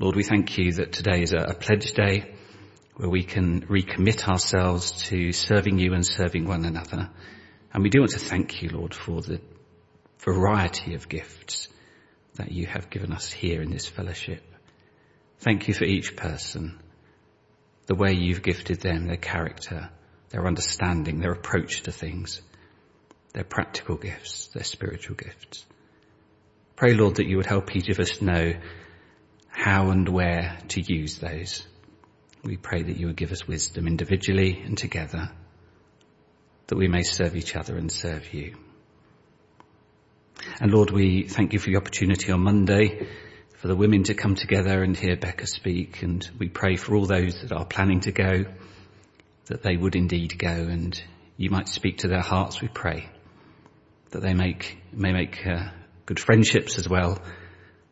Lord, 0.00 0.16
we 0.16 0.24
thank 0.24 0.58
you 0.58 0.72
that 0.72 0.92
today 0.92 1.22
is 1.22 1.32
a, 1.32 1.54
pledge 1.54 1.92
day 1.92 2.34
where 2.96 3.10
we 3.10 3.22
can 3.22 3.66
recommit 3.66 4.26
ourselves 4.26 4.92
to 5.04 5.32
serving 5.32 5.78
you 5.78 5.92
and 5.92 6.04
serving 6.04 6.46
one 6.46 6.64
another. 6.64 7.10
And 7.72 7.82
we 7.82 7.90
do 7.90 8.00
want 8.00 8.12
to 8.12 8.18
thank 8.18 8.62
you, 8.62 8.70
Lord, 8.70 8.94
for 8.94 9.20
the 9.20 9.40
variety 10.18 10.94
of 10.94 11.08
gifts 11.08 11.68
that 12.36 12.52
you 12.52 12.66
have 12.66 12.88
given 12.88 13.12
us 13.12 13.30
here 13.30 13.60
in 13.60 13.70
this 13.70 13.86
fellowship. 13.86 14.42
Thank 15.40 15.68
you 15.68 15.74
for 15.74 15.84
each 15.84 16.16
person, 16.16 16.80
the 17.86 17.94
way 17.94 18.14
you've 18.14 18.42
gifted 18.42 18.80
them, 18.80 19.06
their 19.06 19.16
character, 19.16 19.90
their 20.30 20.46
understanding, 20.46 21.20
their 21.20 21.32
approach 21.32 21.82
to 21.82 21.92
things, 21.92 22.40
their 23.34 23.44
practical 23.44 23.96
gifts, 23.96 24.48
their 24.48 24.64
spiritual 24.64 25.16
gifts. 25.16 25.66
Pray, 26.76 26.94
Lord, 26.94 27.16
that 27.16 27.26
you 27.26 27.36
would 27.36 27.46
help 27.46 27.76
each 27.76 27.90
of 27.90 28.00
us 28.00 28.22
know 28.22 28.54
how 29.48 29.90
and 29.90 30.08
where 30.08 30.58
to 30.68 30.80
use 30.80 31.18
those. 31.18 31.66
We 32.46 32.56
pray 32.56 32.82
that 32.82 32.96
you 32.96 33.08
would 33.08 33.16
give 33.16 33.32
us 33.32 33.48
wisdom 33.48 33.88
individually 33.88 34.62
and 34.64 34.78
together, 34.78 35.30
that 36.68 36.78
we 36.78 36.86
may 36.86 37.02
serve 37.02 37.34
each 37.34 37.56
other 37.56 37.76
and 37.76 37.90
serve 37.90 38.32
you. 38.32 38.54
And 40.60 40.72
Lord, 40.72 40.90
we 40.90 41.24
thank 41.24 41.52
you 41.52 41.58
for 41.58 41.70
the 41.70 41.76
opportunity 41.76 42.30
on 42.30 42.40
Monday 42.40 43.08
for 43.56 43.66
the 43.66 43.74
women 43.74 44.04
to 44.04 44.14
come 44.14 44.36
together 44.36 44.82
and 44.84 44.96
hear 44.96 45.16
Becca 45.16 45.46
speak. 45.46 46.02
And 46.02 46.28
we 46.38 46.48
pray 46.48 46.76
for 46.76 46.94
all 46.94 47.06
those 47.06 47.40
that 47.40 47.52
are 47.52 47.64
planning 47.64 48.00
to 48.00 48.12
go, 48.12 48.44
that 49.46 49.62
they 49.62 49.76
would 49.76 49.96
indeed 49.96 50.38
go 50.38 50.48
and 50.48 51.02
you 51.36 51.50
might 51.50 51.68
speak 51.68 51.98
to 51.98 52.08
their 52.08 52.20
hearts, 52.20 52.62
we 52.62 52.68
pray. 52.68 53.08
That 54.10 54.22
they 54.22 54.34
make, 54.34 54.78
may 54.92 55.12
make 55.12 55.44
uh, 55.44 55.70
good 56.04 56.20
friendships 56.20 56.78
as 56.78 56.88
well 56.88 57.20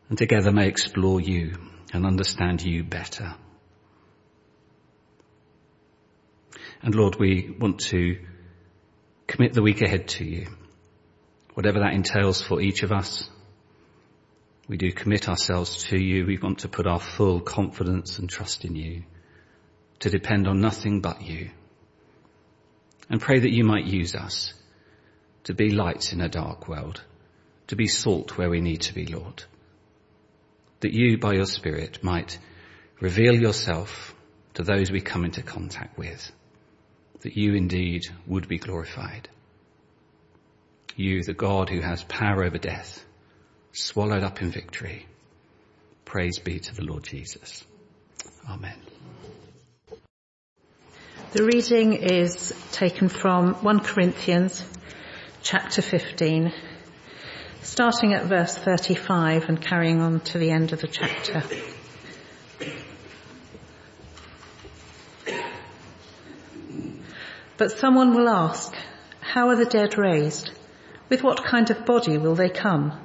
and 0.07 0.17
together 0.17 0.51
may 0.51 0.67
explore 0.67 1.19
you 1.19 1.55
and 1.91 2.05
understand 2.05 2.61
you 2.61 2.83
better. 2.83 3.35
And 6.85 6.93
Lord, 6.93 7.15
we 7.15 7.49
want 7.59 7.79
to 7.89 8.19
commit 9.25 9.53
the 9.53 9.63
week 9.63 9.81
ahead 9.81 10.07
to 10.09 10.23
you, 10.23 10.45
whatever 11.55 11.79
that 11.79 11.95
entails 11.95 12.43
for 12.43 12.61
each 12.61 12.83
of 12.83 12.91
us. 12.91 13.27
We 14.67 14.77
do 14.77 14.91
commit 14.91 15.27
ourselves 15.27 15.85
to 15.85 15.99
you. 15.99 16.27
We 16.27 16.37
want 16.37 16.59
to 16.59 16.67
put 16.67 16.85
our 16.85 16.99
full 16.99 17.39
confidence 17.39 18.19
and 18.19 18.29
trust 18.29 18.65
in 18.65 18.75
you, 18.75 19.01
to 20.01 20.11
depend 20.11 20.47
on 20.47 20.61
nothing 20.61 21.01
but 21.01 21.23
you. 21.23 21.49
And 23.09 23.19
pray 23.19 23.39
that 23.39 23.51
you 23.51 23.63
might 23.63 23.85
use 23.85 24.13
us 24.13 24.53
to 25.45 25.55
be 25.55 25.71
lights 25.71 26.13
in 26.13 26.21
a 26.21 26.29
dark 26.29 26.67
world, 26.67 27.01
to 27.65 27.75
be 27.75 27.87
salt 27.87 28.37
where 28.37 28.51
we 28.51 28.61
need 28.61 28.81
to 28.81 28.93
be, 28.93 29.07
Lord. 29.07 29.43
That 30.81 30.93
you, 30.93 31.17
by 31.17 31.33
your 31.33 31.47
Spirit, 31.47 32.03
might 32.03 32.37
reveal 32.99 33.33
yourself 33.33 34.13
to 34.53 34.61
those 34.61 34.91
we 34.91 35.01
come 35.01 35.25
into 35.25 35.41
contact 35.41 35.97
with. 35.97 36.31
That 37.25 37.35
you 37.35 37.55
indeed 37.55 38.05
would 38.27 38.47
be 38.47 38.59
glorified. 38.59 39.29
You, 40.95 41.23
the 41.23 41.33
God 41.33 41.71
who 41.71 41.81
has 41.81 42.03
power 42.03 42.43
over 42.43 42.59
death, 42.59 43.03
swallowed 43.71 44.21
up 44.21 44.43
in 44.43 44.51
victory. 44.51 45.07
Praise 46.05 46.37
be 46.37 46.59
to 46.59 46.75
the 46.75 46.83
Lord 46.83 47.03
Jesus. 47.03 47.65
Amen. 48.47 48.77
The 51.31 51.43
reading 51.45 51.93
is 51.93 52.53
taken 52.71 53.09
from 53.09 53.55
1 53.55 53.79
Corinthians 53.79 54.63
chapter 55.41 55.81
15, 55.81 56.53
starting 57.63 58.13
at 58.13 58.25
verse 58.25 58.55
35 58.55 59.49
and 59.49 59.59
carrying 59.59 59.99
on 59.99 60.19
to 60.19 60.37
the 60.37 60.51
end 60.51 60.73
of 60.73 60.81
the 60.81 60.87
chapter. 60.87 61.41
But 67.57 67.71
someone 67.71 68.13
will 68.13 68.27
ask, 68.27 68.75
how 69.21 69.47
are 69.47 69.55
the 69.55 69.65
dead 69.65 69.97
raised? 69.97 70.51
With 71.07 71.23
what 71.23 71.45
kind 71.45 71.69
of 71.71 71.85
body 71.85 72.17
will 72.17 72.35
they 72.35 72.49
come? 72.49 72.99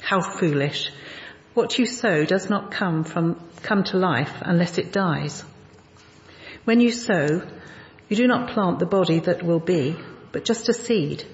How 0.00 0.20
foolish. 0.20 0.90
What 1.54 1.78
you 1.78 1.86
sow 1.86 2.24
does 2.24 2.50
not 2.50 2.72
come 2.72 3.04
from, 3.04 3.40
come 3.62 3.84
to 3.84 3.98
life 3.98 4.32
unless 4.40 4.78
it 4.78 4.90
dies. 4.90 5.44
When 6.64 6.80
you 6.80 6.90
sow, 6.90 7.42
you 8.08 8.16
do 8.16 8.26
not 8.26 8.50
plant 8.50 8.80
the 8.80 8.86
body 8.86 9.20
that 9.20 9.44
will 9.44 9.60
be, 9.60 9.96
but 10.32 10.44
just 10.44 10.68
a 10.68 10.72
seed, 10.72 11.24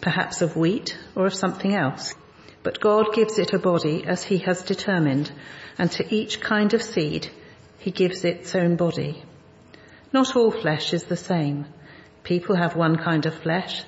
perhaps 0.00 0.42
of 0.42 0.56
wheat 0.56 0.98
or 1.14 1.26
of 1.26 1.34
something 1.34 1.72
else. 1.72 2.14
But 2.64 2.80
God 2.80 3.14
gives 3.14 3.38
it 3.38 3.52
a 3.52 3.60
body 3.60 4.04
as 4.04 4.24
he 4.24 4.38
has 4.38 4.64
determined, 4.64 5.30
and 5.78 5.88
to 5.92 6.14
each 6.14 6.40
kind 6.40 6.74
of 6.74 6.82
seed 6.82 7.30
he 7.78 7.92
gives 7.92 8.24
its 8.24 8.56
own 8.56 8.74
body. 8.74 9.22
Not 10.12 10.34
all 10.34 10.50
flesh 10.50 10.92
is 10.92 11.04
the 11.04 11.16
same. 11.16 11.66
People 12.26 12.56
have 12.56 12.74
one 12.74 12.96
kind 12.96 13.24
of 13.24 13.36
flesh, 13.36 13.84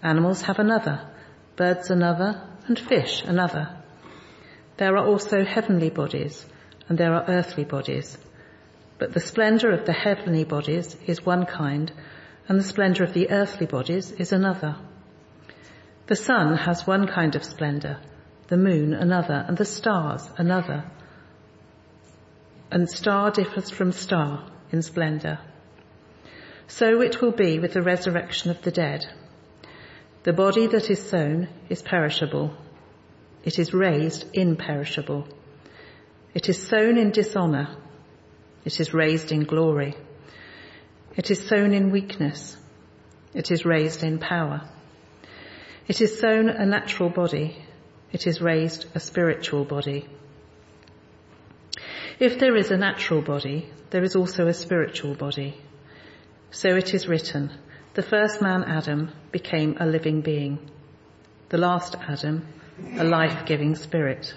animals 0.00 0.42
have 0.42 0.60
another, 0.60 1.10
birds 1.56 1.90
another, 1.90 2.40
and 2.68 2.78
fish 2.78 3.24
another. 3.24 3.76
There 4.76 4.96
are 4.96 5.04
also 5.04 5.44
heavenly 5.44 5.90
bodies, 5.90 6.46
and 6.88 6.96
there 6.96 7.12
are 7.12 7.24
earthly 7.26 7.64
bodies. 7.64 8.16
But 8.98 9.12
the 9.12 9.18
splendor 9.18 9.72
of 9.72 9.86
the 9.86 9.92
heavenly 9.92 10.44
bodies 10.44 10.96
is 11.08 11.26
one 11.26 11.46
kind, 11.46 11.90
and 12.46 12.60
the 12.60 12.70
splendor 12.72 13.02
of 13.02 13.12
the 13.12 13.28
earthly 13.28 13.66
bodies 13.66 14.12
is 14.12 14.30
another. 14.30 14.76
The 16.06 16.14
sun 16.14 16.58
has 16.58 16.86
one 16.86 17.08
kind 17.08 17.34
of 17.34 17.42
splendor, 17.42 17.98
the 18.46 18.56
moon 18.56 18.94
another, 18.94 19.44
and 19.48 19.56
the 19.56 19.64
stars 19.64 20.30
another. 20.38 20.84
And 22.70 22.88
star 22.88 23.32
differs 23.32 23.68
from 23.68 23.90
star 23.90 24.48
in 24.70 24.80
splendor. 24.80 25.40
So 26.70 27.02
it 27.02 27.20
will 27.20 27.32
be 27.32 27.58
with 27.58 27.74
the 27.74 27.82
resurrection 27.82 28.50
of 28.50 28.62
the 28.62 28.70
dead. 28.70 29.06
The 30.22 30.32
body 30.32 30.66
that 30.68 30.90
is 30.90 31.02
sown 31.02 31.48
is 31.68 31.82
perishable 31.82 32.56
it 33.42 33.58
is 33.58 33.72
raised 33.72 34.24
imperishable. 34.34 35.26
It 36.34 36.48
is 36.48 36.62
sown 36.62 36.98
in 36.98 37.10
dishonor. 37.10 37.76
It 38.64 38.78
is 38.78 38.92
raised 38.92 39.32
in 39.32 39.44
glory. 39.44 39.96
It 41.16 41.30
is 41.30 41.46
sown 41.46 41.72
in 41.72 41.90
weakness. 41.90 42.56
It 43.32 43.50
is 43.50 43.64
raised 43.64 44.02
in 44.02 44.18
power. 44.18 44.68
It 45.88 46.00
is 46.00 46.20
sown 46.20 46.50
a 46.50 46.66
natural 46.66 47.08
body. 47.08 47.64
It 48.12 48.26
is 48.26 48.42
raised 48.42 48.84
a 48.94 49.00
spiritual 49.00 49.64
body. 49.64 50.06
If 52.18 52.38
there 52.38 52.56
is 52.56 52.70
a 52.70 52.76
natural 52.76 53.22
body, 53.22 53.70
there 53.88 54.02
is 54.02 54.14
also 54.14 54.46
a 54.46 54.54
spiritual 54.54 55.14
body. 55.14 55.56
So 56.50 56.76
it 56.76 56.94
is 56.94 57.06
written, 57.06 57.50
the 57.94 58.02
first 58.02 58.42
man 58.42 58.64
Adam 58.64 59.10
became 59.30 59.76
a 59.78 59.86
living 59.86 60.20
being. 60.20 60.70
The 61.48 61.58
last 61.58 61.96
Adam 61.96 62.46
a 62.96 63.04
life-giving 63.04 63.76
spirit. 63.76 64.34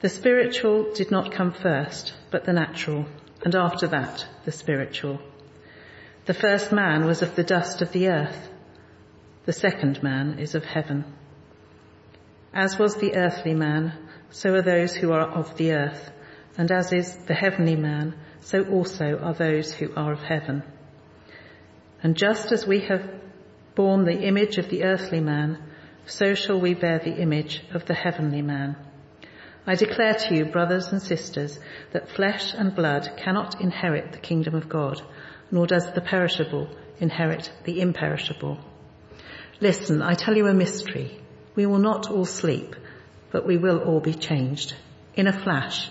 The 0.00 0.08
spiritual 0.08 0.92
did 0.94 1.10
not 1.10 1.32
come 1.32 1.52
first, 1.52 2.14
but 2.30 2.44
the 2.44 2.52
natural, 2.52 3.06
and 3.44 3.54
after 3.54 3.88
that, 3.88 4.26
the 4.44 4.52
spiritual. 4.52 5.20
The 6.26 6.34
first 6.34 6.72
man 6.72 7.04
was 7.06 7.22
of 7.22 7.34
the 7.34 7.44
dust 7.44 7.82
of 7.82 7.92
the 7.92 8.08
earth. 8.08 8.48
The 9.44 9.52
second 9.52 10.02
man 10.02 10.38
is 10.38 10.54
of 10.54 10.64
heaven. 10.64 11.04
As 12.52 12.78
was 12.78 12.96
the 12.96 13.16
earthly 13.16 13.54
man, 13.54 13.92
so 14.30 14.54
are 14.54 14.62
those 14.62 14.94
who 14.94 15.12
are 15.12 15.28
of 15.28 15.56
the 15.56 15.72
earth, 15.72 16.10
and 16.56 16.70
as 16.70 16.92
is 16.92 17.16
the 17.26 17.34
heavenly 17.34 17.76
man, 17.76 18.14
so 18.48 18.64
also 18.64 19.18
are 19.18 19.34
those 19.34 19.74
who 19.74 19.94
are 19.94 20.12
of 20.12 20.22
heaven. 20.22 20.62
And 22.02 22.16
just 22.16 22.50
as 22.50 22.66
we 22.66 22.80
have 22.80 23.06
borne 23.74 24.06
the 24.06 24.22
image 24.26 24.56
of 24.56 24.70
the 24.70 24.84
earthly 24.84 25.20
man, 25.20 25.62
so 26.06 26.32
shall 26.32 26.58
we 26.58 26.72
bear 26.72 26.98
the 26.98 27.20
image 27.20 27.62
of 27.74 27.84
the 27.84 27.92
heavenly 27.92 28.40
man. 28.40 28.74
I 29.66 29.74
declare 29.74 30.14
to 30.14 30.34
you, 30.34 30.46
brothers 30.46 30.86
and 30.92 31.02
sisters, 31.02 31.58
that 31.92 32.08
flesh 32.08 32.54
and 32.54 32.74
blood 32.74 33.18
cannot 33.18 33.60
inherit 33.60 34.12
the 34.12 34.18
kingdom 34.18 34.54
of 34.54 34.70
God, 34.70 35.02
nor 35.50 35.66
does 35.66 35.92
the 35.92 36.00
perishable 36.00 36.70
inherit 37.00 37.52
the 37.64 37.82
imperishable. 37.82 38.58
Listen, 39.60 40.00
I 40.00 40.14
tell 40.14 40.34
you 40.34 40.46
a 40.46 40.54
mystery. 40.54 41.20
We 41.54 41.66
will 41.66 41.80
not 41.80 42.10
all 42.10 42.24
sleep, 42.24 42.74
but 43.30 43.46
we 43.46 43.58
will 43.58 43.80
all 43.80 44.00
be 44.00 44.14
changed. 44.14 44.74
In 45.16 45.26
a 45.26 45.38
flash, 45.38 45.90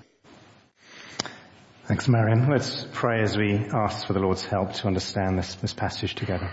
Thanks, 1.91 2.07
Marion. 2.07 2.49
Let's 2.49 2.87
pray 2.93 3.21
as 3.21 3.35
we 3.35 3.53
ask 3.53 4.07
for 4.07 4.13
the 4.13 4.21
Lord's 4.21 4.45
help 4.45 4.71
to 4.75 4.87
understand 4.87 5.37
this, 5.37 5.55
this 5.55 5.73
passage 5.73 6.15
together. 6.15 6.49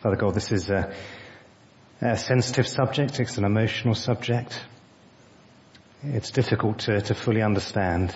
Father 0.00 0.16
God, 0.16 0.34
this 0.34 0.52
is 0.52 0.68
a, 0.68 0.92
a, 2.02 2.18
sensitive 2.18 2.68
subject. 2.68 3.18
It's 3.20 3.38
an 3.38 3.46
emotional 3.46 3.94
subject. 3.94 4.60
It's 6.02 6.30
difficult 6.30 6.80
to, 6.80 7.00
to 7.00 7.14
fully 7.14 7.40
understand 7.40 8.14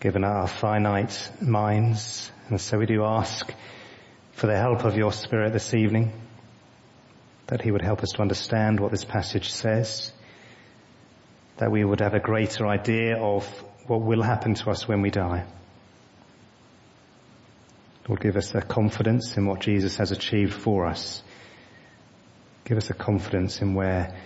given 0.00 0.24
our 0.24 0.48
finite 0.48 1.30
minds. 1.40 2.28
And 2.48 2.60
so 2.60 2.76
we 2.76 2.86
do 2.86 3.04
ask 3.04 3.54
for 4.32 4.48
the 4.48 4.58
help 4.58 4.84
of 4.84 4.96
your 4.96 5.12
Spirit 5.12 5.52
this 5.52 5.74
evening, 5.74 6.10
that 7.46 7.62
He 7.62 7.70
would 7.70 7.82
help 7.82 8.02
us 8.02 8.10
to 8.14 8.20
understand 8.20 8.80
what 8.80 8.90
this 8.90 9.04
passage 9.04 9.52
says, 9.52 10.10
that 11.58 11.70
we 11.70 11.84
would 11.84 12.00
have 12.00 12.14
a 12.14 12.20
greater 12.20 12.66
idea 12.66 13.16
of 13.16 13.46
what 13.86 14.02
will 14.02 14.22
happen 14.22 14.54
to 14.54 14.70
us 14.70 14.88
when 14.88 15.02
we 15.02 15.10
die. 15.10 15.44
Lord, 18.08 18.20
give 18.20 18.36
us 18.36 18.54
a 18.54 18.60
confidence 18.60 19.36
in 19.36 19.46
what 19.46 19.60
Jesus 19.60 19.96
has 19.96 20.10
achieved 20.10 20.54
for 20.54 20.86
us. 20.86 21.22
Give 22.64 22.76
us 22.76 22.90
a 22.90 22.94
confidence 22.94 23.60
in 23.60 23.74
where 23.74 24.16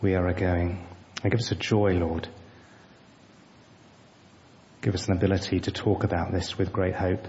we 0.00 0.14
are 0.14 0.32
going. 0.32 0.86
And 1.22 1.32
give 1.32 1.40
us 1.40 1.50
a 1.50 1.56
joy, 1.56 1.94
Lord, 1.94 2.28
Give 4.86 4.94
us 4.94 5.08
an 5.08 5.16
ability 5.16 5.58
to 5.58 5.72
talk 5.72 6.04
about 6.04 6.30
this 6.30 6.56
with 6.56 6.72
great 6.72 6.94
hope 6.94 7.26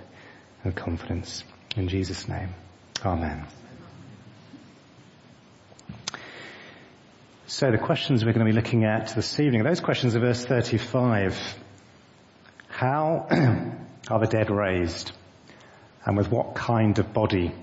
and 0.64 0.76
confidence. 0.76 1.44
In 1.76 1.88
Jesus' 1.88 2.28
name, 2.28 2.54
Amen. 3.04 3.48
So 7.50 7.72
the 7.72 7.78
questions 7.78 8.26
we're 8.26 8.34
going 8.34 8.46
to 8.46 8.52
be 8.52 8.56
looking 8.56 8.84
at 8.84 9.16
this 9.16 9.40
evening, 9.40 9.64
those 9.64 9.80
questions 9.80 10.18
are 10.18 10.20
verse 10.20 10.44
35. 10.44 11.40
How 12.68 13.26
are 14.12 14.20
the 14.20 14.28
dead 14.28 14.52
raised? 14.52 15.14
And 16.06 16.18
with 16.18 16.30
what 16.30 16.56
kind 16.56 17.00
of 17.00 17.14
body 17.14 17.54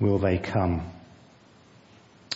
will 0.00 0.16
they 0.16 0.38
come? 0.38 0.90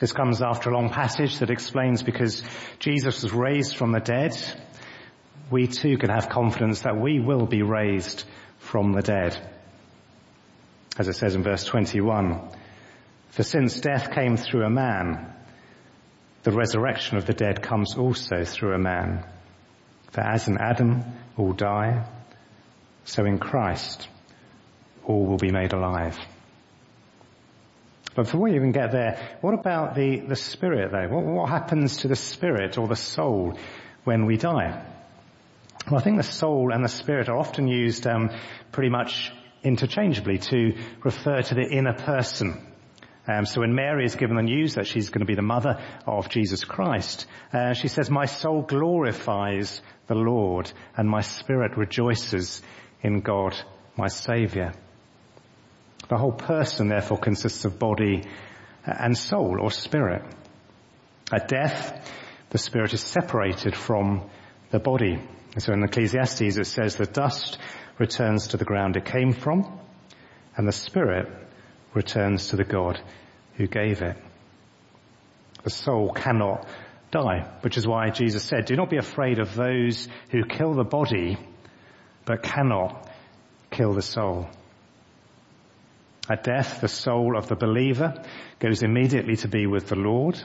This 0.00 0.12
comes 0.12 0.42
after 0.42 0.68
a 0.68 0.74
long 0.74 0.90
passage 0.90 1.38
that 1.38 1.48
explains 1.48 2.02
because 2.02 2.42
Jesus 2.78 3.22
was 3.22 3.32
raised 3.32 3.78
from 3.78 3.92
the 3.92 4.00
dead, 4.00 4.36
we 5.50 5.66
too 5.66 5.96
can 5.96 6.10
have 6.10 6.28
confidence 6.28 6.82
that 6.82 7.00
we 7.00 7.20
will 7.20 7.46
be 7.46 7.62
raised 7.62 8.24
from 8.58 8.92
the 8.92 9.00
dead. 9.00 9.34
As 10.98 11.08
it 11.08 11.14
says 11.14 11.34
in 11.34 11.42
verse 11.42 11.64
21, 11.64 12.50
for 13.30 13.44
since 13.44 13.80
death 13.80 14.12
came 14.12 14.36
through 14.36 14.66
a 14.66 14.70
man, 14.70 15.36
the 16.42 16.52
resurrection 16.52 17.16
of 17.16 17.26
the 17.26 17.34
dead 17.34 17.62
comes 17.62 17.96
also 17.96 18.44
through 18.44 18.74
a 18.74 18.78
man. 18.78 19.24
For 20.12 20.20
as 20.20 20.48
in 20.48 20.58
Adam 20.58 21.04
all 21.36 21.52
die, 21.52 22.06
so 23.04 23.24
in 23.24 23.38
Christ 23.38 24.08
all 25.04 25.26
will 25.26 25.36
be 25.36 25.50
made 25.50 25.72
alive. 25.72 26.18
But 28.14 28.24
before 28.24 28.40
we 28.40 28.56
even 28.56 28.72
get 28.72 28.90
there, 28.90 29.38
what 29.40 29.54
about 29.54 29.94
the, 29.94 30.20
the 30.20 30.36
spirit 30.36 30.90
though? 30.90 31.14
What, 31.14 31.24
what 31.24 31.48
happens 31.48 31.98
to 31.98 32.08
the 32.08 32.16
spirit 32.16 32.76
or 32.76 32.88
the 32.88 32.96
soul 32.96 33.56
when 34.04 34.26
we 34.26 34.36
die? 34.36 34.84
Well, 35.90 36.00
I 36.00 36.02
think 36.02 36.16
the 36.16 36.22
soul 36.22 36.72
and 36.72 36.84
the 36.84 36.88
spirit 36.88 37.28
are 37.28 37.36
often 37.36 37.68
used 37.68 38.06
um, 38.06 38.30
pretty 38.72 38.90
much 38.90 39.32
interchangeably 39.62 40.38
to 40.38 40.76
refer 41.04 41.42
to 41.42 41.54
the 41.54 41.68
inner 41.68 41.94
person. 41.94 42.66
Um, 43.28 43.44
so 43.46 43.60
when 43.60 43.74
Mary 43.74 44.04
is 44.04 44.16
given 44.16 44.36
the 44.36 44.42
news 44.42 44.74
that 44.74 44.86
she's 44.86 45.10
going 45.10 45.20
to 45.20 45.26
be 45.26 45.34
the 45.34 45.42
mother 45.42 45.80
of 46.06 46.28
Jesus 46.28 46.64
Christ, 46.64 47.26
uh, 47.52 47.74
she 47.74 47.88
says, 47.88 48.10
"My 48.10 48.24
soul 48.24 48.62
glorifies 48.62 49.82
the 50.06 50.14
Lord, 50.14 50.72
and 50.96 51.08
my 51.08 51.20
spirit 51.20 51.76
rejoices 51.76 52.62
in 53.02 53.20
God, 53.20 53.54
my 53.96 54.08
Saviour." 54.08 54.72
The 56.08 56.16
whole 56.16 56.32
person, 56.32 56.88
therefore, 56.88 57.18
consists 57.18 57.64
of 57.64 57.78
body 57.78 58.24
and 58.84 59.16
soul 59.16 59.60
or 59.60 59.70
spirit. 59.70 60.22
At 61.32 61.48
death, 61.48 62.10
the 62.50 62.58
spirit 62.58 62.92
is 62.94 63.00
separated 63.00 63.76
from 63.76 64.28
the 64.70 64.80
body. 64.80 65.20
So 65.58 65.72
in 65.72 65.82
Ecclesiastes 65.82 66.56
it 66.56 66.66
says 66.66 66.96
the 66.96 67.06
dust 67.06 67.58
returns 67.98 68.48
to 68.48 68.56
the 68.56 68.64
ground 68.64 68.96
it 68.96 69.04
came 69.04 69.32
from 69.32 69.78
and 70.56 70.66
the 70.66 70.72
spirit 70.72 71.28
returns 71.94 72.48
to 72.48 72.56
the 72.56 72.64
God 72.64 73.00
who 73.54 73.66
gave 73.66 74.02
it. 74.02 74.16
The 75.62 75.70
soul 75.70 76.12
cannot 76.12 76.66
die, 77.10 77.50
which 77.62 77.76
is 77.76 77.86
why 77.86 78.10
Jesus 78.10 78.44
said, 78.44 78.66
do 78.66 78.76
not 78.76 78.90
be 78.90 78.96
afraid 78.96 79.38
of 79.38 79.54
those 79.54 80.08
who 80.30 80.44
kill 80.44 80.74
the 80.74 80.84
body 80.84 81.36
but 82.24 82.42
cannot 82.42 83.08
kill 83.70 83.92
the 83.92 84.02
soul. 84.02 84.48
At 86.28 86.44
death, 86.44 86.80
the 86.80 86.88
soul 86.88 87.36
of 87.36 87.48
the 87.48 87.56
believer 87.56 88.22
goes 88.60 88.82
immediately 88.82 89.36
to 89.36 89.48
be 89.48 89.66
with 89.66 89.88
the 89.88 89.96
Lord 89.96 90.40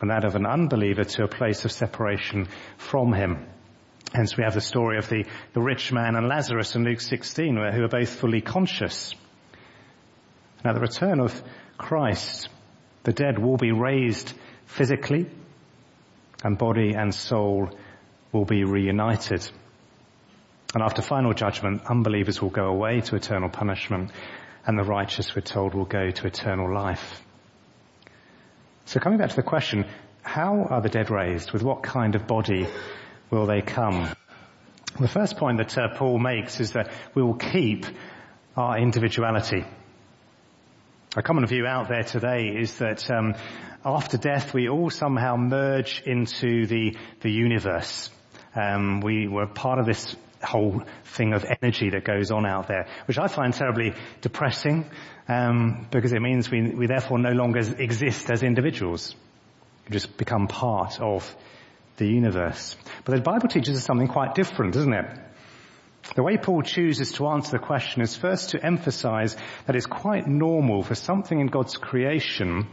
and 0.00 0.10
that 0.10 0.24
of 0.24 0.34
an 0.34 0.46
unbeliever 0.46 1.04
to 1.04 1.24
a 1.24 1.28
place 1.28 1.64
of 1.64 1.72
separation 1.72 2.48
from 2.78 3.12
him. 3.12 3.46
Hence 4.12 4.36
we 4.36 4.44
have 4.44 4.54
the 4.54 4.60
story 4.60 4.98
of 4.98 5.08
the, 5.08 5.26
the 5.52 5.60
rich 5.60 5.92
man 5.92 6.16
and 6.16 6.26
Lazarus 6.26 6.74
in 6.74 6.84
Luke 6.84 7.00
16 7.00 7.54
where, 7.54 7.72
who 7.72 7.84
are 7.84 7.88
both 7.88 8.08
fully 8.08 8.40
conscious. 8.40 9.14
Now 10.64 10.72
the 10.72 10.80
return 10.80 11.20
of 11.20 11.42
Christ, 11.78 12.48
the 13.04 13.12
dead 13.12 13.38
will 13.38 13.56
be 13.56 13.72
raised 13.72 14.32
physically 14.66 15.26
and 16.44 16.58
body 16.58 16.94
and 16.94 17.14
soul 17.14 17.70
will 18.32 18.44
be 18.44 18.64
reunited. 18.64 19.48
And 20.74 20.82
after 20.82 21.02
final 21.02 21.32
judgment, 21.32 21.82
unbelievers 21.88 22.40
will 22.40 22.50
go 22.50 22.66
away 22.66 23.00
to 23.00 23.16
eternal 23.16 23.48
punishment 23.48 24.12
and 24.66 24.78
the 24.78 24.84
righteous, 24.84 25.34
we're 25.34 25.40
told, 25.40 25.74
will 25.74 25.84
go 25.86 26.10
to 26.10 26.26
eternal 26.26 26.72
life. 26.72 27.22
So 28.84 29.00
coming 29.00 29.18
back 29.18 29.30
to 29.30 29.36
the 29.36 29.42
question, 29.42 29.86
how 30.22 30.64
are 30.64 30.80
the 30.80 30.88
dead 30.88 31.10
raised? 31.10 31.52
With 31.52 31.62
what 31.62 31.82
kind 31.82 32.14
of 32.14 32.26
body 32.26 32.66
will 33.30 33.46
they 33.46 33.62
come? 33.62 34.08
The 34.98 35.08
first 35.08 35.36
point 35.38 35.58
that 35.58 35.76
uh, 35.78 35.96
Paul 35.96 36.18
makes 36.18 36.60
is 36.60 36.72
that 36.72 36.92
we 37.14 37.22
will 37.22 37.34
keep 37.34 37.86
our 38.56 38.78
individuality. 38.78 39.64
A 41.16 41.22
common 41.22 41.44
view 41.44 41.66
out 41.66 41.88
there 41.88 42.04
today 42.04 42.54
is 42.56 42.78
that 42.78 43.10
um, 43.10 43.34
after 43.84 44.16
death 44.16 44.54
we 44.54 44.68
all 44.68 44.90
somehow 44.90 45.34
merge 45.34 46.04
into 46.06 46.66
the 46.66 46.96
the 47.20 47.30
universe. 47.32 48.10
Um, 48.54 49.00
we 49.00 49.26
were 49.26 49.48
part 49.48 49.80
of 49.80 49.86
this 49.86 50.14
whole 50.40 50.84
thing 51.16 51.32
of 51.32 51.44
energy 51.60 51.90
that 51.90 52.04
goes 52.04 52.30
on 52.30 52.46
out 52.46 52.68
there, 52.68 52.86
which 53.06 53.18
I 53.18 53.26
find 53.26 53.52
terribly 53.52 53.92
depressing, 54.20 54.88
um, 55.26 55.88
because 55.90 56.12
it 56.12 56.22
means 56.22 56.48
we, 56.48 56.70
we 56.70 56.86
therefore 56.86 57.18
no 57.18 57.32
longer 57.32 57.58
exist 57.58 58.30
as 58.30 58.44
individuals. 58.44 59.16
We 59.86 59.94
just 59.94 60.16
become 60.16 60.46
part 60.46 61.00
of 61.00 61.34
the 61.96 62.06
universe. 62.06 62.76
But 63.04 63.16
the 63.16 63.20
Bible 63.20 63.48
teaches 63.48 63.76
us 63.76 63.84
something 63.84 64.06
quite 64.06 64.36
different, 64.36 64.74
doesn't 64.74 64.94
it? 64.94 65.18
The 66.14 66.22
way 66.24 66.36
Paul 66.36 66.62
chooses 66.62 67.12
to 67.12 67.28
answer 67.28 67.52
the 67.52 67.64
question 67.64 68.02
is 68.02 68.16
first 68.16 68.50
to 68.50 68.64
emphasize 68.64 69.36
that 69.66 69.76
it's 69.76 69.86
quite 69.86 70.26
normal 70.26 70.82
for 70.82 70.96
something 70.96 71.38
in 71.38 71.46
God's 71.46 71.76
creation 71.76 72.66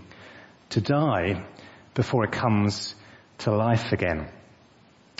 to 0.69 0.81
die 0.81 1.45
before 1.93 2.23
it 2.23 2.31
comes 2.31 2.95
to 3.39 3.55
life 3.55 3.91
again 3.91 4.27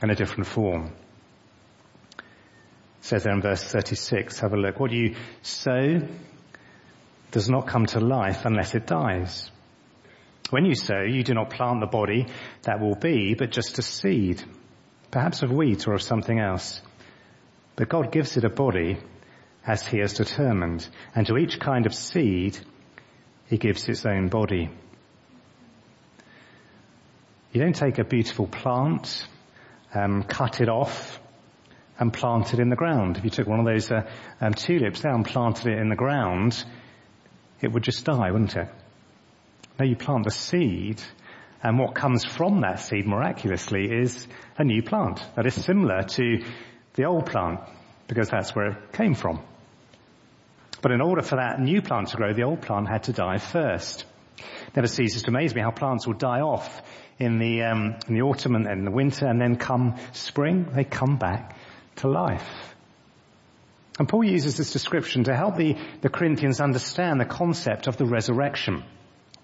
in 0.02 0.10
a 0.10 0.16
different 0.16 0.48
form. 0.48 0.92
It 2.18 2.24
says 3.02 3.24
there 3.24 3.34
in 3.34 3.42
verse 3.42 3.64
36, 3.64 4.40
have 4.40 4.54
a 4.54 4.58
look. 4.58 4.80
What 4.80 4.92
you 4.92 5.16
sow 5.44 6.00
does 7.32 7.50
not 7.50 7.68
come 7.68 7.86
to 7.88 8.00
life 8.00 8.46
unless 8.46 8.74
it 8.74 8.88
dies. 8.88 9.52
When 10.50 10.66
you 10.66 10.76
sow, 10.76 11.02
you 11.02 11.24
do 11.24 11.34
not 11.34 11.52
plant 11.52 11.82
the 11.82 11.88
body 11.88 12.28
that 12.64 12.80
will 12.80 12.96
be, 12.96 13.36
but 13.36 13.52
just 13.52 13.78
a 13.80 13.82
seed, 13.82 14.44
perhaps 15.12 15.44
of 15.44 15.52
wheat 15.52 15.88
or 15.88 15.94
of 15.94 16.02
something 16.02 16.40
else. 16.40 16.82
But 17.78 17.90
God 17.90 18.12
gives 18.12 18.36
it 18.36 18.44
a 18.44 18.50
body 18.50 18.98
as 19.66 19.86
he 19.86 20.00
has 20.00 20.14
determined, 20.14 20.88
and 21.16 21.28
to 21.28 21.38
each 21.38 21.60
kind 21.60 21.86
of 21.86 21.94
seed, 21.94 22.58
he 23.46 23.58
gives 23.58 23.88
its 23.88 24.06
own 24.06 24.30
body. 24.30 24.70
You 27.52 27.62
don't 27.62 27.76
take 27.76 28.00
a 28.00 28.04
beautiful 28.04 28.48
plant, 28.48 29.28
um, 29.94 30.24
cut 30.24 30.60
it 30.60 30.70
off, 30.70 31.20
and 32.00 32.12
plant 32.12 32.54
it 32.54 32.60
in 32.60 32.70
the 32.70 32.76
ground. 32.76 33.18
If 33.18 33.24
you 33.24 33.30
took 33.30 33.48
one 33.48 33.60
of 33.60 33.66
those 33.66 33.92
uh, 33.92 34.10
um, 34.42 34.54
tulips 34.54 35.04
now 35.04 35.14
and 35.14 35.26
planted 35.26 35.68
it 35.68 35.78
in 35.78 35.90
the 35.90 35.96
ground, 35.96 36.64
it 37.62 37.72
would 37.72 37.84
just 37.84 38.06
die, 38.06 38.32
wouldn't 38.32 38.56
it? 38.56 38.70
No, 39.80 39.86
you 39.86 39.96
plant 39.96 40.24
the 40.24 40.32
seed, 40.32 41.00
and 41.62 41.78
what 41.78 41.94
comes 41.94 42.26
from 42.26 42.62
that 42.62 42.80
seed 42.80 43.06
miraculously 43.06 43.86
is 43.86 44.28
a 44.58 44.64
new 44.64 44.82
plant 44.82 45.22
that 45.36 45.46
is 45.46 45.54
similar 45.54 46.02
to 46.02 46.44
the 46.98 47.06
old 47.06 47.28
plant, 47.28 47.62
because 48.08 48.30
that's 48.30 48.54
where 48.54 48.72
it 48.72 48.92
came 48.92 49.14
from. 49.14 49.40
But 50.82 50.92
in 50.92 51.00
order 51.00 51.22
for 51.22 51.38
that 51.38 51.60
new 51.60 51.82
plant 51.82 52.10
to 52.10 52.18
grow, 52.18 52.34
the 52.34 52.44
old 52.44 52.62
plant 52.62 52.88
had 52.90 53.04
to 53.04 53.14
die 53.14 53.38
first. 53.38 54.06
Never 54.76 54.88
ceases 54.88 55.24
to 55.24 55.30
amaze 55.30 55.56
me 55.56 55.62
how 55.62 55.72
plants 55.72 56.06
will 56.06 56.16
die 56.16 56.42
off 56.42 56.82
in 57.20 57.40
the, 57.40 57.64
um, 57.64 57.96
in 58.08 58.16
the 58.16 58.22
autumn 58.22 58.56
and, 58.56 58.68
and 58.68 58.86
the 58.86 58.92
winter, 58.92 59.28
and 59.28 59.40
then 59.40 59.56
come 59.56 59.96
spring, 60.12 60.68
they 60.76 60.84
come 60.84 61.18
back 61.18 61.56
to 61.98 62.08
life. 62.08 62.76
And 64.00 64.08
Paul 64.08 64.24
uses 64.24 64.58
this 64.58 64.74
description 64.74 65.24
to 65.24 65.36
help 65.36 65.56
the, 65.56 65.76
the 66.02 66.10
Corinthians 66.10 66.60
understand 66.62 67.20
the 67.20 67.26
concept 67.26 67.88
of 67.88 67.98
the 67.98 68.06
resurrection. 68.06 68.84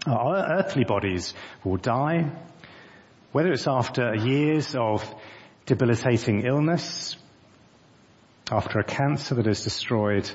Our 0.05 0.59
earthly 0.59 0.83
bodies 0.83 1.33
will 1.63 1.77
die, 1.77 2.31
whether 3.31 3.51
it's 3.51 3.67
after 3.67 4.13
years 4.15 4.75
of 4.75 5.03
debilitating 5.65 6.45
illness, 6.45 7.15
after 8.51 8.79
a 8.79 8.83
cancer 8.83 9.35
that 9.35 9.45
has 9.45 9.63
destroyed 9.63 10.29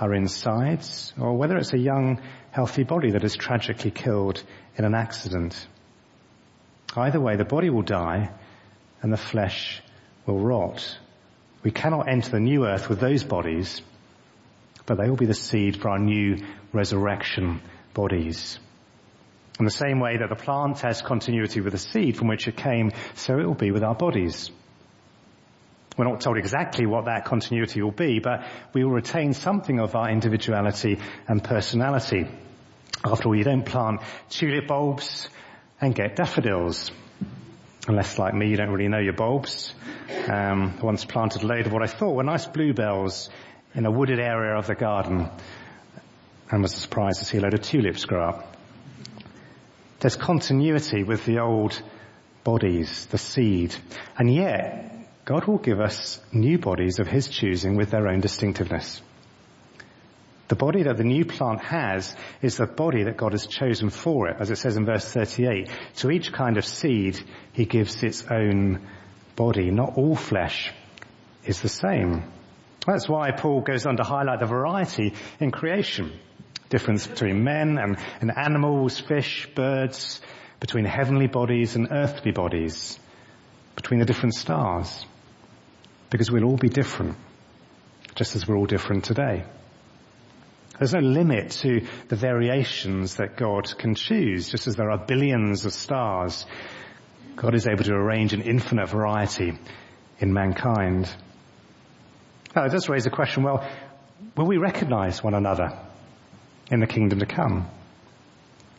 our 0.00 0.14
insides, 0.14 1.12
or 1.18 1.36
whether 1.36 1.56
it's 1.56 1.72
a 1.72 1.78
young, 1.78 2.20
healthy 2.50 2.84
body 2.84 3.12
that 3.12 3.24
is 3.24 3.36
tragically 3.36 3.90
killed 3.90 4.42
in 4.76 4.84
an 4.84 4.94
accident. 4.94 5.66
Either 6.96 7.20
way, 7.20 7.36
the 7.36 7.44
body 7.44 7.70
will 7.70 7.82
die 7.82 8.30
and 9.02 9.12
the 9.12 9.16
flesh 9.16 9.82
will 10.26 10.38
rot. 10.38 10.98
We 11.62 11.70
cannot 11.70 12.08
enter 12.08 12.30
the 12.30 12.40
new 12.40 12.66
earth 12.66 12.88
with 12.88 13.00
those 13.00 13.24
bodies, 13.24 13.82
but 14.86 14.98
they 14.98 15.08
will 15.08 15.16
be 15.16 15.26
the 15.26 15.34
seed 15.34 15.80
for 15.80 15.90
our 15.90 15.98
new 15.98 16.38
resurrection 16.72 17.60
bodies. 17.94 18.58
In 19.58 19.64
the 19.64 19.70
same 19.70 20.00
way 20.00 20.16
that 20.18 20.28
the 20.28 20.42
plant 20.42 20.80
has 20.80 21.00
continuity 21.00 21.60
with 21.60 21.72
the 21.72 21.78
seed 21.78 22.16
from 22.16 22.28
which 22.28 22.48
it 22.48 22.56
came, 22.56 22.90
so 23.14 23.38
it 23.38 23.46
will 23.46 23.54
be 23.54 23.70
with 23.70 23.84
our 23.84 23.94
bodies. 23.94 24.50
We're 25.96 26.06
not 26.06 26.20
told 26.20 26.38
exactly 26.38 26.86
what 26.86 27.04
that 27.04 27.24
continuity 27.24 27.80
will 27.82 27.92
be, 27.92 28.18
but 28.18 28.44
we 28.72 28.84
will 28.84 28.92
retain 28.92 29.32
something 29.32 29.78
of 29.78 29.94
our 29.94 30.10
individuality 30.10 30.98
and 31.28 31.42
personality. 31.42 32.26
After 33.04 33.28
all, 33.28 33.36
you 33.36 33.44
don't 33.44 33.64
plant 33.64 34.00
tulip 34.28 34.66
bulbs 34.66 35.28
and 35.80 35.94
get 35.94 36.16
daffodils. 36.16 36.90
Unless, 37.86 38.18
like 38.18 38.34
me, 38.34 38.48
you 38.48 38.56
don't 38.56 38.70
really 38.70 38.88
know 38.88 38.98
your 38.98 39.12
bulbs. 39.12 39.74
Um, 40.26 40.78
once 40.82 41.04
planted 41.04 41.44
of 41.44 41.72
what 41.72 41.82
I 41.82 41.86
thought 41.86 42.14
were 42.14 42.24
nice 42.24 42.46
bluebells 42.46 43.28
in 43.74 43.84
a 43.84 43.90
wooded 43.90 44.18
area 44.18 44.56
of 44.56 44.66
the 44.66 44.74
garden 44.74 45.28
and 46.50 46.62
was 46.62 46.74
surprised 46.74 47.18
to 47.18 47.24
see 47.24 47.38
a 47.38 47.40
load 47.40 47.54
of 47.54 47.62
tulips 47.62 48.04
grow 48.04 48.28
up. 48.28 48.56
There's 50.00 50.16
continuity 50.16 51.02
with 51.02 51.24
the 51.24 51.40
old 51.40 51.80
bodies, 52.42 53.06
the 53.06 53.18
seed. 53.18 53.74
And 54.18 54.32
yet, 54.32 54.93
God 55.24 55.46
will 55.46 55.58
give 55.58 55.80
us 55.80 56.20
new 56.32 56.58
bodies 56.58 56.98
of 56.98 57.06
His 57.06 57.28
choosing 57.28 57.76
with 57.76 57.90
their 57.90 58.08
own 58.08 58.20
distinctiveness. 58.20 59.00
The 60.48 60.56
body 60.56 60.82
that 60.82 60.98
the 60.98 61.04
new 61.04 61.24
plant 61.24 61.64
has 61.64 62.14
is 62.42 62.58
the 62.58 62.66
body 62.66 63.04
that 63.04 63.16
God 63.16 63.32
has 63.32 63.46
chosen 63.46 63.88
for 63.88 64.28
it, 64.28 64.36
as 64.38 64.50
it 64.50 64.56
says 64.56 64.76
in 64.76 64.84
verse 64.84 65.10
38. 65.10 65.70
To 65.96 66.10
each 66.10 66.32
kind 66.32 66.58
of 66.58 66.66
seed, 66.66 67.18
He 67.52 67.64
gives 67.64 68.02
its 68.02 68.24
own 68.30 68.86
body. 69.34 69.70
Not 69.70 69.96
all 69.96 70.14
flesh 70.14 70.72
is 71.44 71.62
the 71.62 71.70
same. 71.70 72.30
That's 72.86 73.08
why 73.08 73.30
Paul 73.30 73.62
goes 73.62 73.86
on 73.86 73.96
to 73.96 74.02
highlight 74.02 74.40
the 74.40 74.46
variety 74.46 75.14
in 75.40 75.50
creation 75.50 76.12
difference 76.68 77.06
between 77.06 77.44
men 77.44 77.78
and, 77.78 77.96
and 78.20 78.32
animals, 78.36 78.98
fish, 78.98 79.48
birds, 79.54 80.20
between 80.58 80.84
heavenly 80.84 81.28
bodies 81.28 81.76
and 81.76 81.88
earthly 81.90 82.32
bodies, 82.32 82.98
between 83.76 84.00
the 84.00 84.06
different 84.06 84.34
stars. 84.34 85.06
Because 86.14 86.30
we'll 86.30 86.44
all 86.44 86.56
be 86.56 86.68
different, 86.68 87.16
just 88.14 88.36
as 88.36 88.46
we're 88.46 88.56
all 88.56 88.66
different 88.66 89.02
today. 89.02 89.42
There's 90.78 90.94
no 90.94 91.00
limit 91.00 91.50
to 91.62 91.88
the 92.06 92.14
variations 92.14 93.16
that 93.16 93.36
God 93.36 93.76
can 93.76 93.96
choose, 93.96 94.48
just 94.48 94.68
as 94.68 94.76
there 94.76 94.92
are 94.92 94.98
billions 94.98 95.64
of 95.64 95.72
stars. 95.72 96.46
God 97.34 97.56
is 97.56 97.66
able 97.66 97.82
to 97.82 97.94
arrange 97.94 98.32
an 98.32 98.42
infinite 98.42 98.90
variety 98.90 99.58
in 100.20 100.32
mankind. 100.32 101.12
Now, 102.54 102.66
it 102.66 102.70
does 102.70 102.88
raise 102.88 103.02
the 103.02 103.10
question, 103.10 103.42
well, 103.42 103.68
will 104.36 104.46
we 104.46 104.58
recognize 104.58 105.20
one 105.20 105.34
another? 105.34 105.76
in 106.70 106.80
the 106.80 106.86
kingdom 106.86 107.18
to 107.20 107.26
come? 107.26 107.68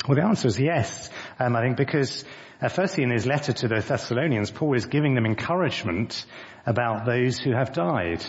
Well, 0.07 0.15
the 0.15 0.23
answer 0.23 0.47
is 0.47 0.59
yes. 0.59 1.09
Um, 1.39 1.55
I 1.55 1.61
think 1.61 1.77
because, 1.77 2.23
uh, 2.61 2.69
firstly, 2.69 3.03
in 3.03 3.09
his 3.09 3.25
letter 3.25 3.53
to 3.53 3.67
the 3.67 3.79
Thessalonians, 3.81 4.51
Paul 4.51 4.75
is 4.75 4.85
giving 4.85 5.15
them 5.15 5.25
encouragement 5.25 6.25
about 6.65 7.05
those 7.05 7.39
who 7.39 7.53
have 7.53 7.73
died. 7.73 8.23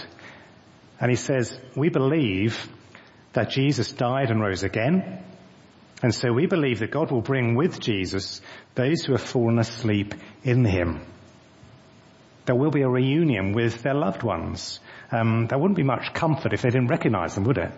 And 1.01 1.11
he 1.11 1.17
says, 1.17 1.59
we 1.77 1.91
believe 1.91 2.67
that 3.35 3.51
Jesus 3.51 3.93
died 3.93 4.31
and 4.31 4.41
rose 4.41 4.63
again. 4.63 5.23
And 6.03 6.15
so 6.15 6.33
we 6.33 6.47
believe 6.47 6.79
that 6.79 6.91
God 6.91 7.11
will 7.11 7.23
bring 7.23 7.55
with 7.55 7.81
Jesus 7.81 8.41
those 8.75 9.03
who 9.05 9.13
have 9.13 9.23
fallen 9.23 9.59
asleep 9.59 10.15
in 10.43 10.65
him. 10.65 11.01
There 12.47 12.55
will 12.55 12.71
be 12.71 12.83
a 12.83 12.89
reunion 12.89 13.53
with 13.53 13.83
their 13.83 13.95
loved 13.95 14.23
ones. 14.23 14.81
Um, 15.11 15.47
there 15.49 15.59
wouldn't 15.59 15.77
be 15.77 15.83
much 15.83 16.15
comfort 16.15 16.53
if 16.53 16.63
they 16.63 16.71
didn't 16.71 16.89
recognize 16.89 17.35
them, 17.35 17.45
would 17.45 17.59
it? 17.59 17.73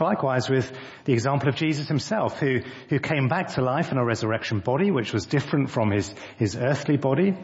Likewise 0.00 0.50
with 0.50 0.72
the 1.04 1.12
example 1.12 1.48
of 1.48 1.54
Jesus 1.54 1.86
himself, 1.86 2.40
who, 2.40 2.60
who 2.88 2.98
came 2.98 3.28
back 3.28 3.52
to 3.54 3.62
life 3.62 3.92
in 3.92 3.98
a 3.98 4.04
resurrection 4.04 4.58
body, 4.58 4.90
which 4.90 5.12
was 5.12 5.26
different 5.26 5.70
from 5.70 5.92
his, 5.92 6.12
his 6.36 6.56
earthly 6.56 6.96
body. 6.96 7.36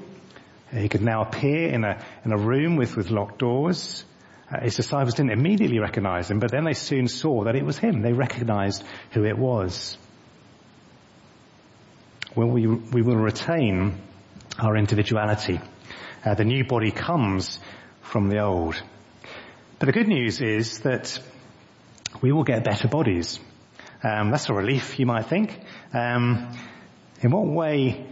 He 0.72 0.88
could 0.88 1.02
now 1.02 1.22
appear 1.22 1.68
in 1.68 1.84
a, 1.84 2.04
in 2.24 2.32
a 2.32 2.36
room 2.36 2.76
with, 2.76 2.96
with 2.96 3.10
locked 3.10 3.38
doors. 3.38 4.04
Uh, 4.52 4.62
his 4.62 4.74
disciples 4.74 5.14
didn't 5.14 5.30
immediately 5.30 5.78
recognize 5.78 6.28
him, 6.28 6.40
but 6.40 6.50
then 6.50 6.64
they 6.64 6.72
soon 6.72 7.06
saw 7.06 7.44
that 7.44 7.54
it 7.54 7.64
was 7.64 7.78
him. 7.78 8.02
They 8.02 8.12
recognized 8.12 8.82
who 9.12 9.24
it 9.24 9.38
was. 9.38 9.96
Well, 12.34 12.48
we, 12.48 12.66
we 12.66 13.02
will 13.02 13.16
retain 13.16 14.00
our 14.58 14.76
individuality. 14.76 15.60
Uh, 16.24 16.34
the 16.34 16.44
new 16.44 16.64
body 16.64 16.90
comes 16.90 17.60
from 18.02 18.28
the 18.28 18.40
old. 18.40 18.80
But 19.78 19.86
the 19.86 19.92
good 19.92 20.08
news 20.08 20.40
is 20.40 20.80
that 20.80 21.20
we 22.22 22.32
will 22.32 22.44
get 22.44 22.64
better 22.64 22.88
bodies. 22.88 23.38
Um, 24.02 24.30
that's 24.30 24.48
a 24.48 24.54
relief, 24.54 24.98
you 24.98 25.06
might 25.06 25.26
think. 25.26 25.58
Um, 25.92 26.56
in 27.20 27.30
what 27.30 27.46
way 27.46 28.06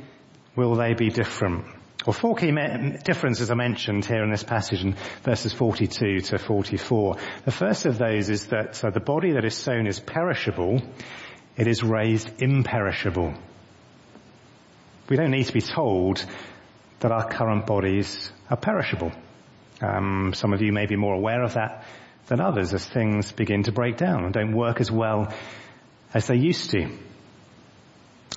will 0.57 0.75
they 0.75 0.95
be 0.95 1.09
different? 1.09 1.65
Well, 2.07 2.13
four 2.13 2.37
key 2.37 2.53
me- 2.53 2.99
differences 3.05 3.51
are 3.51 3.57
mentioned 3.57 4.05
here 4.05 4.23
in 4.23 4.31
this 4.31 4.45
passage 4.45 4.83
in 4.83 4.95
verses 5.25 5.53
42 5.53 6.21
to 6.21 6.39
44. 6.39 7.17
The 7.45 7.51
first 7.51 7.87
of 7.87 7.99
those 7.99 8.31
is 8.31 8.47
that 8.47 8.75
the 8.75 9.01
body 9.01 9.33
that 9.33 9.45
is 9.45 9.55
sown 9.55 9.87
is 9.87 9.99
perishable, 9.99 10.81
it 11.57 11.67
is 11.67 11.83
raised 11.83 12.41
imperishable. 12.41 13.35
We 15.09 15.17
don't 15.17 15.31
need 15.31 15.47
to 15.47 15.53
be 15.53 15.63
told 15.63 16.25
that 17.01 17.13
our 17.13 17.29
current 17.29 17.67
bodies 17.67 18.31
are 18.51 18.57
perishable. 18.57 19.13
Um, 19.81 20.33
some 20.35 20.53
of 20.53 20.61
you 20.61 20.73
may 20.73 20.87
be 20.87 20.97
more 20.97 21.15
aware 21.15 21.43
of 21.43 21.55
that 21.55 21.85
than 22.29 22.41
others 22.41 22.73
as 22.75 22.87
things 22.87 23.33
begin 23.33 23.65
to 23.65 23.73
break 23.73 23.97
down 23.97 24.25
and 24.25 24.33
don't 24.33 24.55
work 24.55 24.81
as 24.81 24.91
well 24.91 25.33
as 26.15 26.27
they 26.27 26.37
used 26.37 26.71
to. 26.71 26.89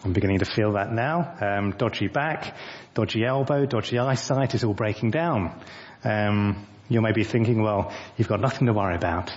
I'm 0.03 0.13
beginning 0.13 0.39
to 0.39 0.45
feel 0.45 0.73
that 0.73 0.91
now. 0.91 1.35
Um, 1.41 1.71
dodgy 1.77 2.07
back, 2.07 2.55
dodgy 2.93 3.23
elbow, 3.25 3.65
dodgy 3.65 3.99
eyesight 3.99 4.55
is 4.55 4.63
all 4.63 4.73
breaking 4.73 5.11
down. 5.11 5.61
Um, 6.03 6.65
You 6.89 7.01
may 7.01 7.13
be 7.13 7.23
thinking, 7.23 7.61
well, 7.61 7.93
you've 8.17 8.27
got 8.27 8.41
nothing 8.41 8.67
to 8.67 8.73
worry 8.73 8.95
about. 8.95 9.31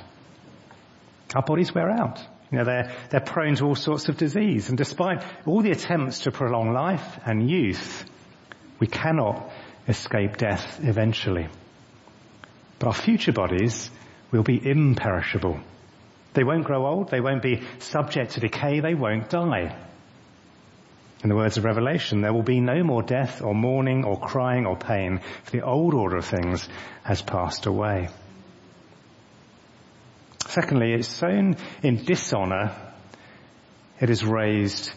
Our 1.37 1.43
bodies 1.43 1.73
wear 1.73 1.89
out. 1.89 2.19
You 2.51 2.59
know, 2.59 2.65
they're, 2.65 2.93
they're 3.11 3.21
prone 3.21 3.55
to 3.57 3.65
all 3.65 3.77
sorts 3.77 4.09
of 4.09 4.17
disease. 4.17 4.71
And 4.71 4.79
despite 4.79 5.23
all 5.47 5.63
the 5.63 5.71
attempts 5.71 6.21
to 6.21 6.33
prolong 6.33 6.73
life 6.73 7.19
and 7.25 7.49
youth, 7.49 8.05
we 8.81 8.87
cannot 8.89 9.53
escape 9.87 10.37
death 10.37 10.81
eventually. 10.83 11.47
But 12.79 12.89
our 12.89 12.95
future 12.95 13.33
bodies 13.33 13.91
will 14.39 14.45
be 14.45 14.61
imperishable. 14.65 15.61
They 16.35 16.45
won't 16.45 16.65
grow 16.65 16.87
old. 16.87 17.11
They 17.11 17.21
won't 17.21 17.43
be 17.43 17.63
subject 17.79 18.33
to 18.33 18.41
decay. 18.41 18.81
They 18.81 18.95
won't 18.95 19.31
die. 19.31 19.77
In 21.23 21.31
the 21.31 21.37
words 21.37 21.57
of 21.57 21.65
Revelation, 21.65 22.21
there 22.21 22.33
will 22.33 22.43
be 22.43 22.61
no 22.61 22.83
more 22.83 23.03
death 23.03 23.41
or 23.41 23.55
mourning 23.55 24.05
or 24.05 24.19
crying 24.19 24.67
or 24.67 24.77
pain, 24.77 25.21
for 25.45 25.51
the 25.53 25.65
old 25.65 25.95
order 25.95 26.17
of 26.17 26.27
things 26.27 26.69
has 27.03 27.23
passed 27.23 27.67
away. 27.67 28.09
Secondly, 30.47 30.93
it's 30.93 31.09
sown 31.09 31.57
in 31.83 32.05
dishonor, 32.05 32.73
it 34.01 34.11
is 34.11 34.25
raised 34.25 34.93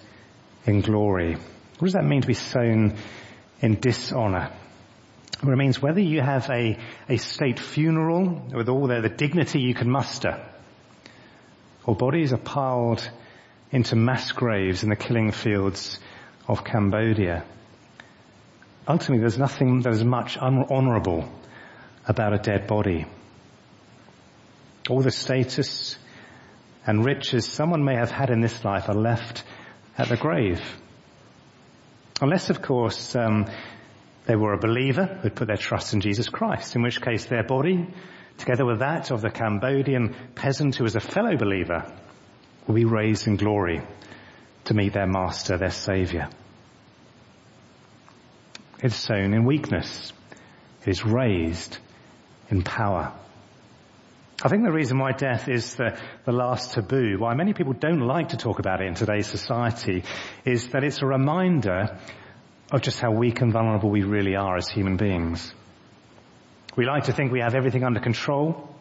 in 0.66 0.82
glory. 0.82 1.36
What 1.36 1.86
does 1.86 1.94
that 1.94 2.04
mean 2.04 2.22
to 2.22 2.28
be 2.28 2.34
sown 2.34 2.98
in 3.62 3.80
dishonor? 3.80 4.52
Means 5.44 5.82
whether 5.82 6.02
you 6.02 6.22
have 6.22 6.50
a, 6.50 6.78
a 7.08 7.18
state 7.18 7.60
funeral 7.60 8.48
with 8.54 8.70
all 8.70 8.88
the, 8.88 9.02
the 9.02 9.10
dignity 9.10 9.60
you 9.60 9.74
can 9.74 9.90
muster, 9.90 10.44
or 11.86 11.96
bodies 11.96 12.34
are 12.34 12.38
piled 12.38 13.08
into 13.72 13.96
mass 13.96 14.32
graves 14.32 14.84
in 14.84 14.90
the 14.90 14.96
killing 14.96 15.32
fields 15.32 16.00
of 16.48 16.64
Cambodia. 16.64 17.46
Ultimately, 18.88 19.20
there's 19.20 19.38
nothing 19.38 19.82
that 19.82 19.94
is 19.94 20.04
much 20.04 20.38
unhonorable 20.38 21.30
about 22.08 22.34
a 22.34 22.40
dead 22.40 22.68
body. 22.68 23.06
All 24.90 25.02
the 25.02 25.12
status 25.12 25.98
and 26.86 27.06
riches 27.06 27.46
someone 27.46 27.84
may 27.84 27.96
have 27.96 28.12
had 28.12 28.30
in 28.30 28.40
this 28.40 28.64
life 28.64 28.90
are 28.90 28.96
left 28.96 29.44
at 29.98 30.08
the 30.08 30.18
grave. 30.18 30.62
Unless, 32.22 32.50
of 32.50 32.62
course, 32.62 33.16
um, 33.16 33.46
they 34.28 34.36
were 34.36 34.54
a 34.54 34.60
believer 34.60 35.06
who'd 35.06 35.36
put 35.36 35.48
their 35.48 35.58
trust 35.58 35.94
in 35.94 36.02
Jesus 36.02 36.28
Christ, 36.28 36.76
in 36.76 36.82
which 36.82 37.02
case 37.02 37.26
their 37.26 37.44
body, 37.44 37.88
together 38.38 38.66
with 38.66 38.80
that 38.80 39.10
of 39.10 39.22
the 39.22 39.30
Cambodian 39.30 40.16
peasant 40.36 40.76
who 40.76 40.84
was 40.84 40.98
a 40.98 41.00
fellow 41.00 41.38
believer, 41.38 41.90
will 42.68 42.76
be 42.76 42.86
raised 42.86 43.28
in 43.28 43.38
glory 43.38 43.82
to 44.66 44.74
meet 44.74 44.92
their 44.92 45.08
master, 45.08 45.58
their 45.58 45.72
savior. 45.72 46.28
It's 48.84 48.98
sown 48.98 49.34
in 49.34 49.46
weakness. 49.46 50.12
It 50.82 50.90
is 50.90 51.06
raised 51.06 51.78
in 52.50 52.64
power. 52.64 53.14
I 54.44 54.50
think 54.50 54.64
the 54.64 54.72
reason 54.72 55.00
why 55.00 55.14
death 55.14 55.48
is 55.48 55.76
the, 55.76 56.00
the 56.26 56.32
last 56.34 56.74
taboo, 56.74 57.16
why 57.18 57.34
many 57.34 57.54
people 57.54 57.74
don't 57.74 58.02
like 58.02 58.30
to 58.30 58.38
talk 58.38 58.60
about 58.60 58.82
it 58.82 58.88
in 58.88 58.94
today's 58.94 59.26
society, 59.26 60.04
is 60.46 60.68
that 60.70 60.84
it's 60.84 61.02
a 61.02 61.08
reminder 61.08 61.98
of 62.72 62.82
just 62.82 63.00
how 63.00 63.12
weak 63.12 63.42
and 63.42 63.52
vulnerable 63.52 63.90
we 63.90 64.04
really 64.04 64.36
are 64.36 64.58
as 64.58 64.68
human 64.68 64.98
beings. 64.98 65.54
We 66.76 66.86
like 66.86 67.06
to 67.06 67.14
think 67.14 67.32
we 67.32 67.40
have 67.40 67.56
everything 67.56 67.84
under 67.84 68.00
control, 68.00 68.76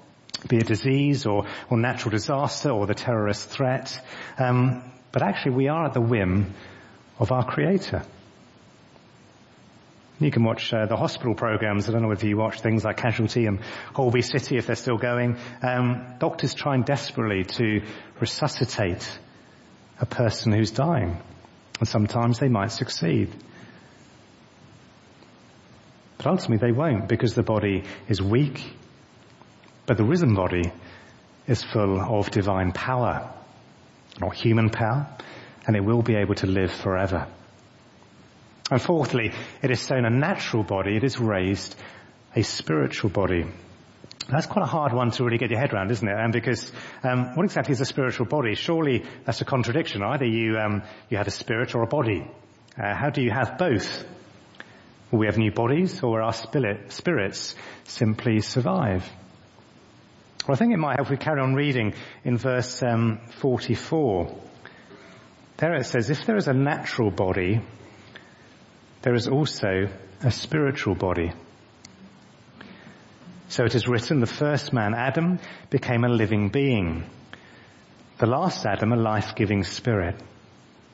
be 0.48 0.58
it 0.58 0.66
disease 0.66 1.24
or, 1.24 1.46
or 1.70 1.78
natural 1.78 2.10
disaster 2.10 2.70
or 2.70 2.86
the 2.86 2.94
terrorist 2.94 3.48
threat, 3.48 3.98
um, 4.38 4.82
but 5.12 5.22
actually 5.22 5.54
we 5.54 5.68
are 5.68 5.86
at 5.86 5.94
the 5.94 6.00
whim 6.00 6.52
of 7.18 7.32
our 7.32 7.44
Creator. 7.44 8.02
You 10.18 10.30
can 10.30 10.44
watch 10.44 10.72
uh, 10.72 10.86
the 10.86 10.96
hospital 10.96 11.34
programs. 11.34 11.88
I 11.88 11.92
don't 11.92 12.02
know 12.02 12.10
if 12.10 12.24
you 12.24 12.36
watch 12.38 12.60
things 12.60 12.84
like 12.84 12.96
Casualty 12.96 13.46
and 13.46 13.60
Holby 13.94 14.22
City 14.22 14.56
if 14.56 14.66
they're 14.66 14.76
still 14.76 14.96
going. 14.96 15.36
Um, 15.62 16.14
doctors 16.18 16.54
trying 16.54 16.82
desperately 16.82 17.44
to 17.44 17.82
resuscitate 18.18 19.06
a 20.00 20.06
person 20.06 20.52
who's 20.52 20.70
dying. 20.70 21.20
And 21.80 21.88
sometimes 21.88 22.38
they 22.38 22.48
might 22.48 22.72
succeed. 22.72 23.30
But 26.16 26.26
ultimately 26.26 26.68
they 26.68 26.72
won't 26.72 27.08
because 27.08 27.34
the 27.34 27.42
body 27.42 27.84
is 28.08 28.20
weak. 28.20 28.62
But 29.86 29.96
the 29.96 30.04
risen 30.04 30.34
body 30.34 30.72
is 31.46 31.62
full 31.62 32.00
of 32.00 32.30
divine 32.30 32.72
power, 32.72 33.30
not 34.20 34.34
human 34.34 34.70
power, 34.70 35.06
and 35.66 35.76
it 35.76 35.84
will 35.84 36.02
be 36.02 36.16
able 36.16 36.34
to 36.36 36.46
live 36.46 36.72
forever. 36.72 37.26
And 38.70 38.82
fourthly, 38.82 39.32
it 39.62 39.70
is 39.70 39.80
sown 39.80 40.04
a 40.04 40.10
natural 40.10 40.64
body, 40.64 40.96
it 40.96 41.04
is 41.04 41.20
raised 41.20 41.76
a 42.34 42.42
spiritual 42.42 43.10
body. 43.10 43.46
That's 44.28 44.46
quite 44.46 44.64
a 44.64 44.68
hard 44.68 44.92
one 44.92 45.12
to 45.12 45.24
really 45.24 45.38
get 45.38 45.50
your 45.50 45.60
head 45.60 45.72
around, 45.72 45.92
isn't 45.92 46.08
it? 46.08 46.16
And 46.18 46.32
because 46.32 46.72
um, 47.04 47.36
what 47.36 47.44
exactly 47.44 47.72
is 47.72 47.80
a 47.80 47.84
spiritual 47.84 48.26
body? 48.26 48.56
Surely 48.56 49.04
that's 49.24 49.40
a 49.40 49.44
contradiction. 49.44 50.02
Either 50.02 50.24
you 50.24 50.58
um, 50.58 50.82
you 51.08 51.16
have 51.16 51.28
a 51.28 51.30
spirit 51.30 51.76
or 51.76 51.82
a 51.82 51.86
body. 51.86 52.28
Uh, 52.76 52.94
how 52.94 53.10
do 53.10 53.22
you 53.22 53.30
have 53.30 53.56
both? 53.56 54.04
Will 55.10 55.20
we 55.20 55.26
have 55.26 55.38
new 55.38 55.52
bodies, 55.52 56.02
or 56.02 56.22
our 56.22 56.32
spirit, 56.32 56.92
spirits 56.92 57.54
simply 57.84 58.40
survive? 58.40 59.08
Well, 60.46 60.54
I 60.54 60.58
think 60.58 60.72
it 60.72 60.78
might 60.78 60.96
help 60.96 61.06
if 61.06 61.10
we 61.10 61.16
carry 61.16 61.40
on 61.40 61.54
reading 61.54 61.94
in 62.24 62.38
verse 62.38 62.82
um, 62.82 63.20
44. 63.40 64.36
There 65.58 65.74
it 65.74 65.86
says, 65.86 66.10
"If 66.10 66.26
there 66.26 66.36
is 66.36 66.48
a 66.48 66.52
natural 66.52 67.10
body, 67.10 67.60
there 69.02 69.14
is 69.14 69.28
also 69.28 69.88
a 70.22 70.30
spiritual 70.32 70.94
body. 70.94 71.32
So 73.48 73.64
it 73.64 73.74
is 73.74 73.86
written, 73.86 74.20
the 74.20 74.26
first 74.26 74.72
man, 74.72 74.94
Adam, 74.94 75.38
became 75.70 76.04
a 76.04 76.08
living 76.08 76.48
being. 76.48 77.08
The 78.18 78.26
last 78.26 78.66
Adam, 78.66 78.92
a 78.92 78.96
life-giving 78.96 79.62
spirit. 79.62 80.16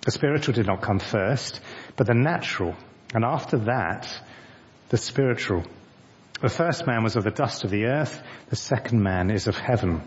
The 0.05 0.11
spiritual 0.11 0.55
did 0.55 0.66
not 0.66 0.83
come 0.83 0.98
first, 0.98 1.61
but 1.96 2.07
the 2.07 2.14
natural. 2.14 2.77
And 3.12 3.25
after 3.25 3.59
that, 3.59 4.09
the 4.88 4.96
spiritual. 4.96 5.64
The 6.40 6.48
first 6.48 6.87
man 6.87 7.03
was 7.05 7.16
of 7.16 7.25
the 7.25 7.31
dust 7.31 7.64
of 7.64 7.70
the 7.70 7.85
earth. 7.85 8.20
The 8.48 8.57
second 8.57 9.03
man 9.03 9.31
is 9.31 9.46
of 9.46 9.57
heaven. 9.57 10.03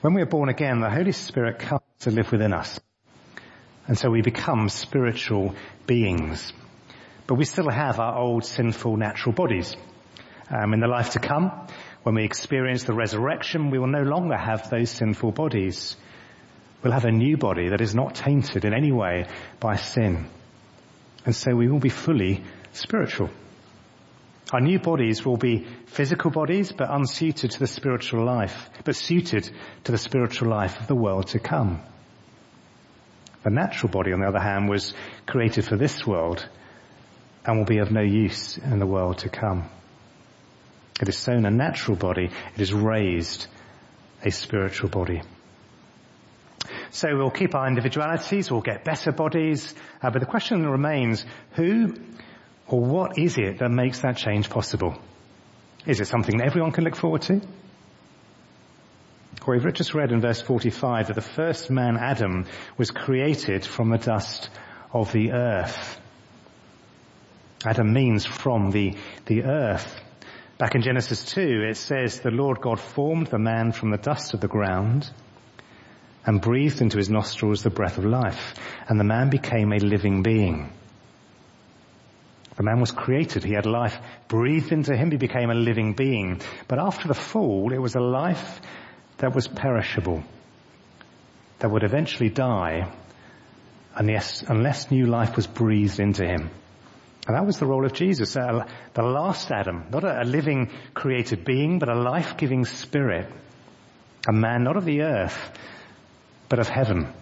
When 0.00 0.14
we 0.14 0.22
are 0.22 0.26
born 0.26 0.48
again, 0.48 0.80
the 0.80 0.90
Holy 0.90 1.12
Spirit 1.12 1.58
comes 1.58 1.82
to 2.00 2.10
live 2.10 2.30
within 2.32 2.52
us. 2.52 2.78
And 3.86 3.96
so 3.96 4.10
we 4.10 4.22
become 4.22 4.68
spiritual 4.68 5.54
beings. 5.86 6.52
But 7.26 7.36
we 7.36 7.44
still 7.44 7.70
have 7.70 8.00
our 8.00 8.18
old 8.18 8.44
sinful 8.44 8.96
natural 8.96 9.34
bodies. 9.34 9.76
Um, 10.50 10.74
in 10.74 10.80
the 10.80 10.86
life 10.86 11.10
to 11.10 11.18
come, 11.18 11.50
when 12.02 12.14
we 12.14 12.24
experience 12.24 12.84
the 12.84 12.94
resurrection, 12.94 13.70
we 13.70 13.78
will 13.78 13.88
no 13.88 14.02
longer 14.02 14.36
have 14.36 14.70
those 14.70 14.90
sinful 14.90 15.32
bodies. 15.32 15.96
We'll 16.82 16.92
have 16.92 17.04
a 17.04 17.10
new 17.10 17.36
body 17.36 17.70
that 17.70 17.80
is 17.80 17.94
not 17.94 18.14
tainted 18.14 18.64
in 18.64 18.74
any 18.74 18.92
way 18.92 19.26
by 19.58 19.76
sin. 19.76 20.28
And 21.26 21.34
so 21.34 21.54
we 21.54 21.68
will 21.68 21.80
be 21.80 21.90
fully 21.90 22.44
spiritual. 22.72 23.28
Our 24.52 24.60
new 24.60 24.78
bodies 24.78 25.24
will 25.24 25.36
be 25.36 25.66
physical 25.86 26.30
bodies, 26.30 26.70
but 26.70 26.88
unsuited 26.88 27.50
to 27.50 27.58
the 27.58 27.66
spiritual 27.66 28.24
life, 28.24 28.70
but 28.84 28.94
suited 28.94 29.50
to 29.84 29.92
the 29.92 29.98
spiritual 29.98 30.48
life 30.48 30.80
of 30.80 30.86
the 30.86 30.94
world 30.94 31.26
to 31.28 31.40
come. 31.40 31.82
The 33.42 33.50
natural 33.50 33.90
body, 33.90 34.12
on 34.12 34.20
the 34.20 34.28
other 34.28 34.40
hand, 34.40 34.68
was 34.68 34.94
created 35.26 35.64
for 35.64 35.76
this 35.76 36.06
world 36.06 36.48
and 37.44 37.58
will 37.58 37.64
be 37.64 37.78
of 37.78 37.90
no 37.90 38.02
use 38.02 38.56
in 38.56 38.78
the 38.78 38.86
world 38.86 39.18
to 39.18 39.28
come. 39.28 39.68
It 41.00 41.08
is 41.08 41.18
sown 41.18 41.44
a 41.44 41.50
natural 41.50 41.96
body, 41.96 42.30
it 42.54 42.60
is 42.60 42.72
raised 42.72 43.46
a 44.24 44.30
spiritual 44.30 44.90
body. 44.90 45.22
So 46.96 47.14
we'll 47.14 47.30
keep 47.30 47.54
our 47.54 47.68
individualities, 47.68 48.50
we'll 48.50 48.62
get 48.62 48.82
better 48.82 49.12
bodies, 49.12 49.74
uh, 50.02 50.08
but 50.08 50.20
the 50.20 50.26
question 50.26 50.66
remains, 50.66 51.26
who 51.50 51.94
or 52.66 52.80
what 52.80 53.18
is 53.18 53.36
it 53.36 53.58
that 53.58 53.70
makes 53.70 53.98
that 54.00 54.16
change 54.16 54.48
possible? 54.48 54.98
Is 55.84 56.00
it 56.00 56.06
something 56.06 56.38
that 56.38 56.46
everyone 56.46 56.72
can 56.72 56.84
look 56.84 56.96
forward 56.96 57.20
to? 57.22 57.42
For 59.42 59.54
we've 59.54 59.74
just 59.74 59.92
read 59.92 60.10
in 60.10 60.22
verse 60.22 60.40
45 60.40 61.08
that 61.08 61.12
the 61.12 61.20
first 61.20 61.70
man, 61.70 61.98
Adam, 61.98 62.46
was 62.78 62.90
created 62.90 63.66
from 63.66 63.90
the 63.90 63.98
dust 63.98 64.48
of 64.90 65.12
the 65.12 65.32
earth. 65.32 66.00
Adam 67.66 67.92
means 67.92 68.24
from 68.24 68.70
the, 68.70 68.96
the 69.26 69.42
earth. 69.42 70.00
Back 70.56 70.74
in 70.74 70.80
Genesis 70.80 71.26
2, 71.26 71.42
it 71.68 71.76
says, 71.76 72.20
the 72.20 72.30
Lord 72.30 72.62
God 72.62 72.80
formed 72.80 73.26
the 73.26 73.38
man 73.38 73.72
from 73.72 73.90
the 73.90 73.98
dust 73.98 74.32
of 74.32 74.40
the 74.40 74.48
ground 74.48 75.10
and 76.26 76.40
breathed 76.40 76.80
into 76.80 76.98
his 76.98 77.08
nostrils 77.08 77.62
the 77.62 77.70
breath 77.70 77.98
of 77.98 78.04
life, 78.04 78.54
and 78.88 78.98
the 78.98 79.04
man 79.04 79.30
became 79.30 79.72
a 79.72 79.78
living 79.78 80.22
being. 80.22 80.70
The 82.56 82.62
man 82.62 82.80
was 82.80 82.90
created, 82.90 83.44
he 83.44 83.52
had 83.52 83.66
life 83.66 83.96
breathed 84.28 84.72
into 84.72 84.96
him, 84.96 85.10
he 85.10 85.18
became 85.18 85.50
a 85.50 85.54
living 85.54 85.92
being. 85.92 86.40
But 86.68 86.78
after 86.78 87.06
the 87.06 87.14
fall, 87.14 87.72
it 87.72 87.80
was 87.80 87.94
a 87.94 88.00
life 88.00 88.60
that 89.18 89.34
was 89.34 89.46
perishable, 89.46 90.24
that 91.60 91.70
would 91.70 91.84
eventually 91.84 92.30
die 92.30 92.90
unless, 93.94 94.42
unless 94.42 94.90
new 94.90 95.06
life 95.06 95.36
was 95.36 95.46
breathed 95.46 96.00
into 96.00 96.24
him. 96.24 96.50
And 97.28 97.36
that 97.36 97.44
was 97.44 97.58
the 97.58 97.66
role 97.66 97.84
of 97.84 97.92
Jesus, 97.92 98.36
uh, 98.36 98.66
the 98.94 99.02
last 99.02 99.50
Adam, 99.50 99.86
not 99.90 100.04
a, 100.04 100.22
a 100.22 100.24
living 100.24 100.70
created 100.94 101.44
being, 101.44 101.78
but 101.78 101.88
a 101.88 101.94
life-giving 101.94 102.64
spirit. 102.64 103.28
A 104.28 104.32
man 104.32 104.64
not 104.64 104.76
of 104.76 104.84
the 104.84 105.02
earth, 105.02 105.52
but 106.48 106.58
of 106.58 106.68
heaven. 106.68 107.12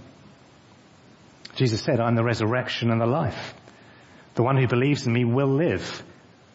Jesus 1.57 1.83
said, 1.83 2.01
I'm 2.01 2.17
the 2.17 2.25
resurrection 2.25 2.91
and 2.91 3.01
the 3.01 3.07
life. 3.07 3.55
The 4.35 4.43
one 4.43 4.57
who 4.57 4.67
believes 4.67 5.07
in 5.07 5.13
me 5.13 5.25
will 5.25 5.55
live, 5.55 6.03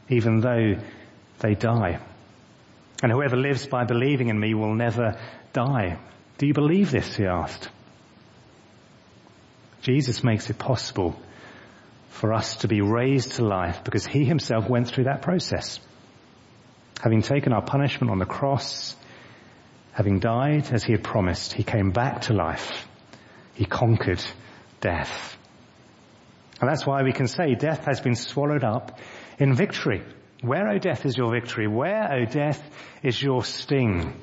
even 0.09 0.41
though 0.41 0.75
they 1.39 1.55
die. 1.55 1.99
And 3.01 3.11
whoever 3.11 3.37
lives 3.37 3.65
by 3.65 3.85
believing 3.85 4.27
in 4.27 4.39
me 4.39 4.53
will 4.53 4.75
never 4.75 5.17
die. 5.53 5.99
Do 6.37 6.47
you 6.47 6.53
believe 6.53 6.91
this? 6.91 7.15
He 7.15 7.25
asked. 7.25 7.69
Jesus 9.81 10.23
makes 10.23 10.49
it 10.49 10.59
possible 10.59 11.17
for 12.09 12.33
us 12.33 12.57
to 12.57 12.67
be 12.67 12.81
raised 12.81 13.33
to 13.33 13.45
life 13.45 13.83
because 13.85 14.05
he 14.05 14.25
himself 14.25 14.69
went 14.69 14.89
through 14.89 15.05
that 15.05 15.21
process. 15.21 15.79
Having 17.01 17.21
taken 17.21 17.53
our 17.53 17.61
punishment 17.61 18.11
on 18.11 18.19
the 18.19 18.25
cross, 18.25 18.95
having 19.99 20.19
died 20.19 20.71
as 20.71 20.81
he 20.81 20.93
had 20.93 21.03
promised, 21.03 21.51
he 21.51 21.61
came 21.61 21.91
back 21.91 22.21
to 22.21 22.33
life. 22.33 22.87
He 23.55 23.65
conquered 23.65 24.23
death. 24.79 25.37
And 26.61 26.69
that's 26.69 26.87
why 26.87 27.03
we 27.03 27.11
can 27.11 27.27
say 27.27 27.53
death 27.55 27.83
has 27.83 27.99
been 27.99 28.15
swallowed 28.15 28.63
up 28.63 28.97
in 29.39 29.53
victory. 29.53 30.01
Where, 30.41 30.69
O 30.69 30.77
death, 30.77 31.05
is 31.05 31.17
your 31.17 31.33
victory? 31.33 31.67
Where, 31.67 32.13
O 32.13 32.23
death, 32.23 32.63
is 33.03 33.21
your 33.21 33.43
sting? 33.43 34.13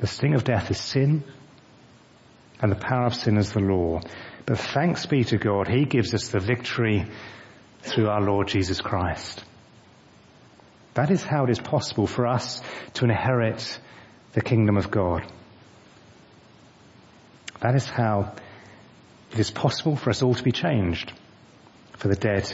The 0.00 0.06
sting 0.06 0.34
of 0.34 0.44
death 0.44 0.70
is 0.70 0.78
sin, 0.78 1.24
and 2.60 2.70
the 2.70 2.76
power 2.76 3.06
of 3.06 3.14
sin 3.14 3.38
is 3.38 3.54
the 3.54 3.60
law. 3.60 4.02
But 4.44 4.58
thanks 4.58 5.06
be 5.06 5.24
to 5.24 5.38
God, 5.38 5.66
He 5.66 5.86
gives 5.86 6.12
us 6.12 6.28
the 6.28 6.40
victory 6.40 7.06
through 7.80 8.10
our 8.10 8.20
Lord 8.20 8.48
Jesus 8.48 8.82
Christ. 8.82 9.42
That 10.92 11.10
is 11.10 11.22
how 11.22 11.44
it 11.44 11.50
is 11.50 11.58
possible 11.58 12.06
for 12.06 12.26
us 12.26 12.60
to 12.94 13.06
inherit 13.06 13.80
the 14.32 14.40
kingdom 14.40 14.76
of 14.76 14.90
God. 14.90 15.30
That 17.60 17.74
is 17.74 17.86
how 17.86 18.34
it 19.30 19.38
is 19.38 19.50
possible 19.50 19.96
for 19.96 20.10
us 20.10 20.22
all 20.22 20.34
to 20.34 20.42
be 20.42 20.52
changed, 20.52 21.12
for 21.96 22.08
the 22.08 22.16
dead 22.16 22.52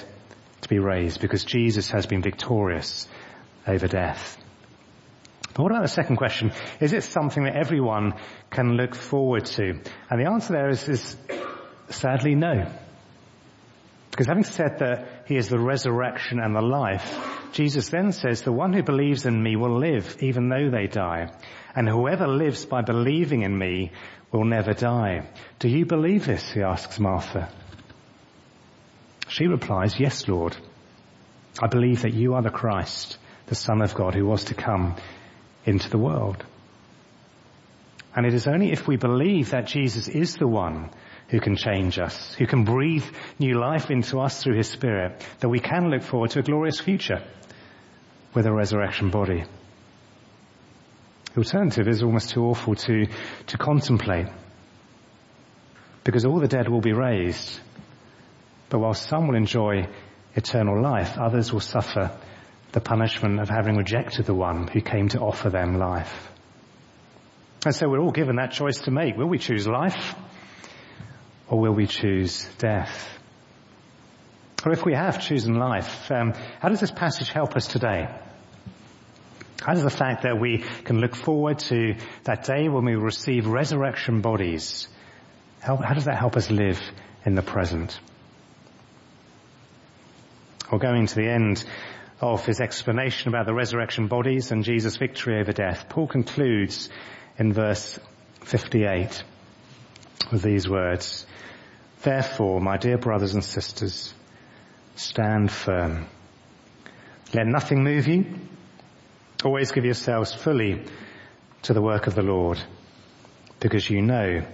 to 0.60 0.68
be 0.68 0.78
raised, 0.78 1.20
because 1.20 1.44
Jesus 1.44 1.90
has 1.90 2.06
been 2.06 2.22
victorious 2.22 3.08
over 3.66 3.88
death. 3.88 4.36
But 5.54 5.62
what 5.62 5.72
about 5.72 5.82
the 5.82 5.88
second 5.88 6.16
question? 6.16 6.52
Is 6.80 6.92
it 6.92 7.02
something 7.02 7.44
that 7.44 7.56
everyone 7.56 8.14
can 8.50 8.76
look 8.76 8.94
forward 8.94 9.46
to? 9.46 9.80
And 10.10 10.20
the 10.20 10.30
answer 10.30 10.52
there 10.52 10.68
is, 10.68 10.88
is 10.88 11.16
sadly 11.90 12.34
no. 12.34 12.70
Because 14.10 14.26
having 14.26 14.44
said 14.44 14.78
that 14.80 15.24
he 15.26 15.36
is 15.36 15.48
the 15.48 15.58
resurrection 15.58 16.38
and 16.38 16.54
the 16.54 16.60
life, 16.60 17.27
Jesus 17.52 17.88
then 17.88 18.12
says, 18.12 18.42
the 18.42 18.52
one 18.52 18.72
who 18.72 18.82
believes 18.82 19.26
in 19.26 19.42
me 19.42 19.56
will 19.56 19.78
live 19.78 20.16
even 20.20 20.48
though 20.48 20.70
they 20.70 20.86
die. 20.86 21.32
And 21.74 21.88
whoever 21.88 22.26
lives 22.26 22.64
by 22.64 22.82
believing 22.82 23.42
in 23.42 23.56
me 23.56 23.92
will 24.32 24.44
never 24.44 24.74
die. 24.74 25.28
Do 25.58 25.68
you 25.68 25.86
believe 25.86 26.26
this? 26.26 26.50
He 26.50 26.62
asks 26.62 26.98
Martha. 26.98 27.50
She 29.28 29.46
replies, 29.46 29.98
yes, 29.98 30.26
Lord. 30.28 30.56
I 31.60 31.66
believe 31.66 32.02
that 32.02 32.14
you 32.14 32.34
are 32.34 32.42
the 32.42 32.50
Christ, 32.50 33.18
the 33.46 33.54
Son 33.54 33.82
of 33.82 33.94
God 33.94 34.14
who 34.14 34.26
was 34.26 34.44
to 34.44 34.54
come 34.54 34.96
into 35.64 35.90
the 35.90 35.98
world. 35.98 36.44
And 38.14 38.26
it 38.26 38.34
is 38.34 38.46
only 38.46 38.72
if 38.72 38.86
we 38.86 38.96
believe 38.96 39.50
that 39.50 39.66
Jesus 39.66 40.08
is 40.08 40.36
the 40.36 40.46
one 40.46 40.90
who 41.28 41.40
can 41.40 41.56
change 41.56 41.98
us, 41.98 42.34
who 42.34 42.46
can 42.46 42.64
breathe 42.64 43.04
new 43.38 43.58
life 43.58 43.90
into 43.90 44.18
us 44.18 44.42
through 44.42 44.56
his 44.56 44.68
spirit, 44.68 45.24
that 45.40 45.48
we 45.48 45.60
can 45.60 45.90
look 45.90 46.02
forward 46.02 46.30
to 46.30 46.38
a 46.38 46.42
glorious 46.42 46.80
future 46.80 47.22
with 48.34 48.46
a 48.46 48.52
resurrection 48.52 49.10
body. 49.10 49.44
The 51.34 51.40
alternative 51.40 51.86
is 51.86 52.02
almost 52.02 52.30
too 52.30 52.44
awful 52.44 52.74
to, 52.74 53.06
to 53.48 53.58
contemplate. 53.58 54.26
Because 56.02 56.24
all 56.24 56.40
the 56.40 56.48
dead 56.48 56.68
will 56.68 56.80
be 56.80 56.94
raised. 56.94 57.60
But 58.70 58.78
while 58.78 58.94
some 58.94 59.28
will 59.28 59.36
enjoy 59.36 59.86
eternal 60.34 60.80
life, 60.82 61.18
others 61.18 61.52
will 61.52 61.60
suffer 61.60 62.10
the 62.72 62.80
punishment 62.80 63.40
of 63.40 63.48
having 63.48 63.76
rejected 63.76 64.24
the 64.24 64.34
one 64.34 64.66
who 64.66 64.80
came 64.80 65.08
to 65.08 65.20
offer 65.20 65.50
them 65.50 65.78
life. 65.78 66.30
And 67.66 67.74
so 67.74 67.88
we're 67.88 68.00
all 68.00 68.12
given 68.12 68.36
that 68.36 68.52
choice 68.52 68.78
to 68.82 68.90
make. 68.90 69.16
Will 69.16 69.26
we 69.26 69.38
choose 69.38 69.66
life 69.66 70.14
or 71.48 71.58
will 71.58 71.72
we 71.72 71.86
choose 71.86 72.48
death? 72.58 73.08
Or 74.64 74.72
if 74.72 74.84
we 74.84 74.94
have 74.94 75.20
chosen 75.20 75.54
life, 75.54 76.10
um, 76.10 76.32
how 76.60 76.68
does 76.68 76.80
this 76.80 76.90
passage 76.90 77.30
help 77.30 77.56
us 77.56 77.66
today? 77.66 78.08
How 79.60 79.74
does 79.74 79.82
the 79.82 79.90
fact 79.90 80.22
that 80.22 80.40
we 80.40 80.64
can 80.84 81.00
look 81.00 81.14
forward 81.14 81.58
to 81.60 81.96
that 82.24 82.44
day 82.44 82.68
when 82.68 82.84
we 82.84 82.94
receive 82.94 83.46
resurrection 83.46 84.20
bodies, 84.20 84.88
how, 85.60 85.76
how 85.76 85.94
does 85.94 86.04
that 86.04 86.18
help 86.18 86.36
us 86.36 86.50
live 86.50 86.80
in 87.24 87.34
the 87.34 87.42
present? 87.42 87.98
Well, 90.70 90.78
going 90.78 91.06
to 91.06 91.14
the 91.14 91.28
end 91.28 91.64
of 92.20 92.44
his 92.44 92.60
explanation 92.60 93.28
about 93.28 93.46
the 93.46 93.54
resurrection 93.54 94.06
bodies 94.06 94.50
and 94.50 94.64
Jesus' 94.64 94.96
victory 94.96 95.40
over 95.40 95.52
death, 95.52 95.88
Paul 95.88 96.06
concludes 96.06 96.88
in 97.38 97.52
verse 97.52 97.98
58 98.44 99.22
with 100.30 100.42
these 100.42 100.68
words, 100.68 101.26
Therefore, 102.02 102.60
my 102.60 102.76
dear 102.76 102.96
brothers 102.96 103.34
and 103.34 103.44
sisters, 103.44 104.14
stand 104.94 105.50
firm. 105.50 106.06
Let 107.34 107.46
nothing 107.46 107.82
move 107.82 108.06
you. 108.06 108.26
Always 109.44 109.72
give 109.72 109.84
yourselves 109.84 110.32
fully 110.32 110.84
to 111.62 111.72
the 111.72 111.82
work 111.82 112.06
of 112.06 112.14
the 112.14 112.22
Lord, 112.22 112.58
because 113.60 113.88
you 113.90 114.00
know 114.00 114.44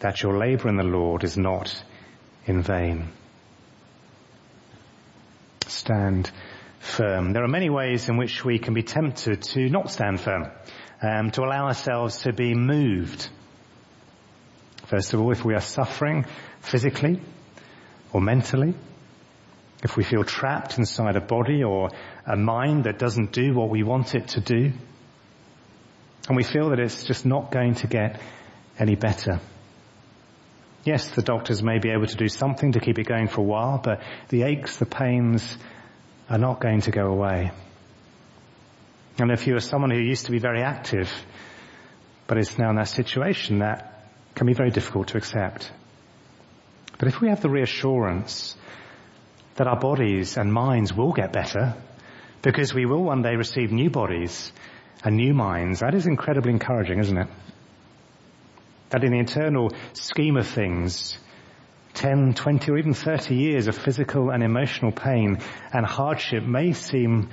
that 0.00 0.22
your 0.22 0.38
labor 0.38 0.68
in 0.68 0.76
the 0.76 0.84
Lord 0.84 1.24
is 1.24 1.36
not 1.36 1.82
in 2.46 2.62
vain. 2.62 3.08
Stand 5.66 6.30
firm. 6.78 7.32
There 7.32 7.44
are 7.44 7.48
many 7.48 7.68
ways 7.68 8.08
in 8.08 8.16
which 8.16 8.44
we 8.44 8.58
can 8.58 8.74
be 8.74 8.82
tempted 8.82 9.42
to 9.42 9.68
not 9.68 9.90
stand 9.90 10.20
firm, 10.20 10.50
um, 11.02 11.30
to 11.32 11.42
allow 11.42 11.66
ourselves 11.66 12.22
to 12.22 12.32
be 12.32 12.54
moved. 12.54 13.28
First 14.86 15.14
of 15.14 15.20
all, 15.20 15.30
if 15.30 15.44
we 15.44 15.54
are 15.54 15.60
suffering 15.60 16.26
physically 16.60 17.20
or 18.12 18.20
mentally, 18.20 18.74
if 19.82 19.96
we 19.96 20.04
feel 20.04 20.24
trapped 20.24 20.78
inside 20.78 21.16
a 21.16 21.20
body 21.20 21.64
or 21.64 21.90
a 22.26 22.36
mind 22.36 22.84
that 22.84 22.98
doesn't 22.98 23.32
do 23.32 23.54
what 23.54 23.70
we 23.70 23.82
want 23.82 24.14
it 24.14 24.28
to 24.28 24.40
do, 24.40 24.72
and 26.28 26.36
we 26.36 26.44
feel 26.44 26.70
that 26.70 26.78
it's 26.78 27.04
just 27.04 27.24
not 27.24 27.50
going 27.50 27.74
to 27.74 27.86
get 27.86 28.20
any 28.78 28.94
better. 28.94 29.40
Yes, 30.84 31.10
the 31.10 31.22
doctors 31.22 31.62
may 31.62 31.78
be 31.78 31.90
able 31.90 32.06
to 32.06 32.16
do 32.16 32.28
something 32.28 32.72
to 32.72 32.80
keep 32.80 32.98
it 32.98 33.06
going 33.06 33.28
for 33.28 33.40
a 33.40 33.44
while, 33.44 33.78
but 33.82 34.02
the 34.28 34.44
aches, 34.44 34.76
the 34.76 34.86
pains 34.86 35.56
are 36.28 36.38
not 36.38 36.60
going 36.60 36.82
to 36.82 36.90
go 36.90 37.06
away. 37.06 37.50
And 39.18 39.30
if 39.30 39.46
you 39.46 39.56
are 39.56 39.60
someone 39.60 39.90
who 39.90 39.98
used 39.98 40.26
to 40.26 40.32
be 40.32 40.38
very 40.38 40.62
active, 40.62 41.12
but 42.26 42.38
is 42.38 42.58
now 42.58 42.70
in 42.70 42.76
that 42.76 42.88
situation, 42.88 43.58
that 43.58 44.08
can 44.34 44.46
be 44.46 44.54
very 44.54 44.70
difficult 44.70 45.08
to 45.08 45.18
accept. 45.18 45.70
But 47.00 47.08
if 47.08 47.22
we 47.22 47.30
have 47.30 47.40
the 47.40 47.48
reassurance 47.48 48.54
that 49.54 49.66
our 49.66 49.80
bodies 49.80 50.36
and 50.36 50.52
minds 50.52 50.92
will 50.92 51.12
get 51.14 51.32
better, 51.32 51.74
because 52.42 52.74
we 52.74 52.84
will 52.84 53.02
one 53.02 53.22
day 53.22 53.36
receive 53.36 53.72
new 53.72 53.88
bodies 53.88 54.52
and 55.02 55.16
new 55.16 55.32
minds, 55.32 55.80
that 55.80 55.94
is 55.94 56.06
incredibly 56.06 56.52
encouraging, 56.52 56.98
isn't 56.98 57.16
it? 57.16 57.28
That 58.90 59.02
in 59.02 59.12
the 59.12 59.18
eternal 59.18 59.72
scheme 59.94 60.36
of 60.36 60.46
things, 60.46 61.16
10, 61.94 62.34
20 62.34 62.70
or 62.70 62.76
even 62.76 62.92
30 62.92 63.34
years 63.34 63.66
of 63.66 63.78
physical 63.78 64.28
and 64.28 64.42
emotional 64.42 64.92
pain 64.92 65.38
and 65.72 65.86
hardship 65.86 66.44
may 66.44 66.74
seem 66.74 67.30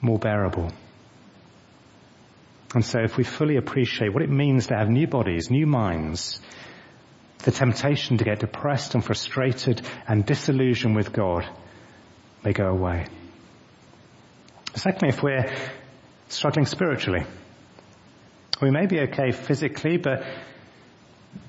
more 0.00 0.20
bearable. 0.20 0.70
And 2.72 2.84
so 2.84 3.00
if 3.00 3.16
we 3.16 3.24
fully 3.24 3.56
appreciate 3.56 4.14
what 4.14 4.22
it 4.22 4.30
means 4.30 4.68
to 4.68 4.76
have 4.76 4.88
new 4.88 5.08
bodies, 5.08 5.50
new 5.50 5.66
minds, 5.66 6.40
the 7.44 7.50
temptation 7.50 8.18
to 8.18 8.24
get 8.24 8.40
depressed 8.40 8.94
and 8.94 9.04
frustrated 9.04 9.82
and 10.06 10.26
disillusioned 10.26 10.96
with 10.96 11.12
God 11.12 11.48
may 12.44 12.52
go 12.52 12.66
away. 12.66 13.06
Secondly, 14.74 15.08
if 15.08 15.22
we're 15.22 15.52
struggling 16.28 16.66
spiritually, 16.66 17.24
we 18.60 18.70
may 18.70 18.86
be 18.86 19.00
okay 19.00 19.30
physically, 19.32 19.96
but 19.96 20.24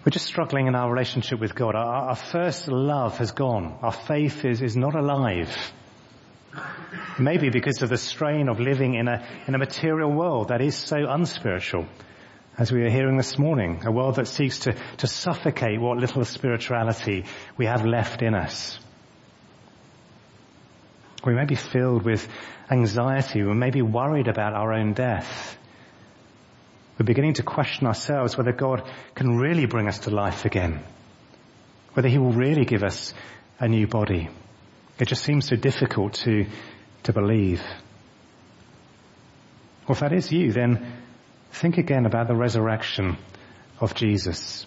we're 0.05 0.11
just 0.11 0.25
struggling 0.25 0.67
in 0.67 0.75
our 0.75 0.91
relationship 0.91 1.39
with 1.39 1.55
God. 1.55 1.75
Our, 1.75 2.09
our 2.09 2.15
first 2.15 2.67
love 2.67 3.17
has 3.17 3.31
gone. 3.31 3.77
Our 3.81 3.91
faith 3.91 4.45
is, 4.45 4.61
is 4.61 4.77
not 4.77 4.95
alive. 4.95 5.49
Maybe 7.19 7.49
because 7.49 7.81
of 7.81 7.89
the 7.89 7.97
strain 7.97 8.49
of 8.49 8.59
living 8.59 8.95
in 8.95 9.07
a, 9.07 9.27
in 9.47 9.55
a 9.55 9.57
material 9.57 10.11
world 10.11 10.49
that 10.49 10.61
is 10.61 10.75
so 10.75 10.97
unspiritual. 11.07 11.85
As 12.59 12.73
we 12.73 12.81
were 12.81 12.89
hearing 12.89 13.15
this 13.15 13.39
morning, 13.39 13.83
a 13.85 13.91
world 13.91 14.15
that 14.15 14.27
seeks 14.27 14.59
to, 14.59 14.75
to 14.97 15.07
suffocate 15.07 15.79
what 15.79 15.97
little 15.97 16.25
spirituality 16.25 17.23
we 17.55 17.67
have 17.67 17.85
left 17.85 18.21
in 18.21 18.35
us. 18.35 18.77
We 21.25 21.33
may 21.35 21.45
be 21.45 21.55
filled 21.55 22.03
with 22.03 22.27
anxiety. 22.69 23.43
We 23.43 23.53
may 23.53 23.69
be 23.69 23.81
worried 23.81 24.27
about 24.27 24.55
our 24.55 24.73
own 24.73 24.91
death. 24.91 25.57
We're 26.97 27.05
beginning 27.05 27.35
to 27.35 27.43
question 27.43 27.87
ourselves 27.87 28.37
whether 28.37 28.51
God 28.51 28.83
can 29.15 29.37
really 29.37 29.65
bring 29.65 29.87
us 29.87 29.99
to 29.99 30.09
life 30.09 30.43
again. 30.43 30.83
Whether 31.93 32.09
He 32.09 32.17
will 32.17 32.33
really 32.33 32.65
give 32.65 32.83
us 32.83 33.13
a 33.57 33.69
new 33.69 33.87
body. 33.87 34.27
It 34.99 35.07
just 35.07 35.23
seems 35.23 35.47
so 35.47 35.55
difficult 35.55 36.15
to, 36.25 36.45
to 37.03 37.13
believe. 37.13 37.61
Well, 39.87 39.95
if 39.95 40.01
that 40.01 40.11
is 40.11 40.29
you, 40.29 40.51
then 40.51 41.05
think 41.51 41.77
again 41.77 42.05
about 42.05 42.27
the 42.27 42.35
resurrection 42.35 43.17
of 43.79 43.95
Jesus. 43.95 44.65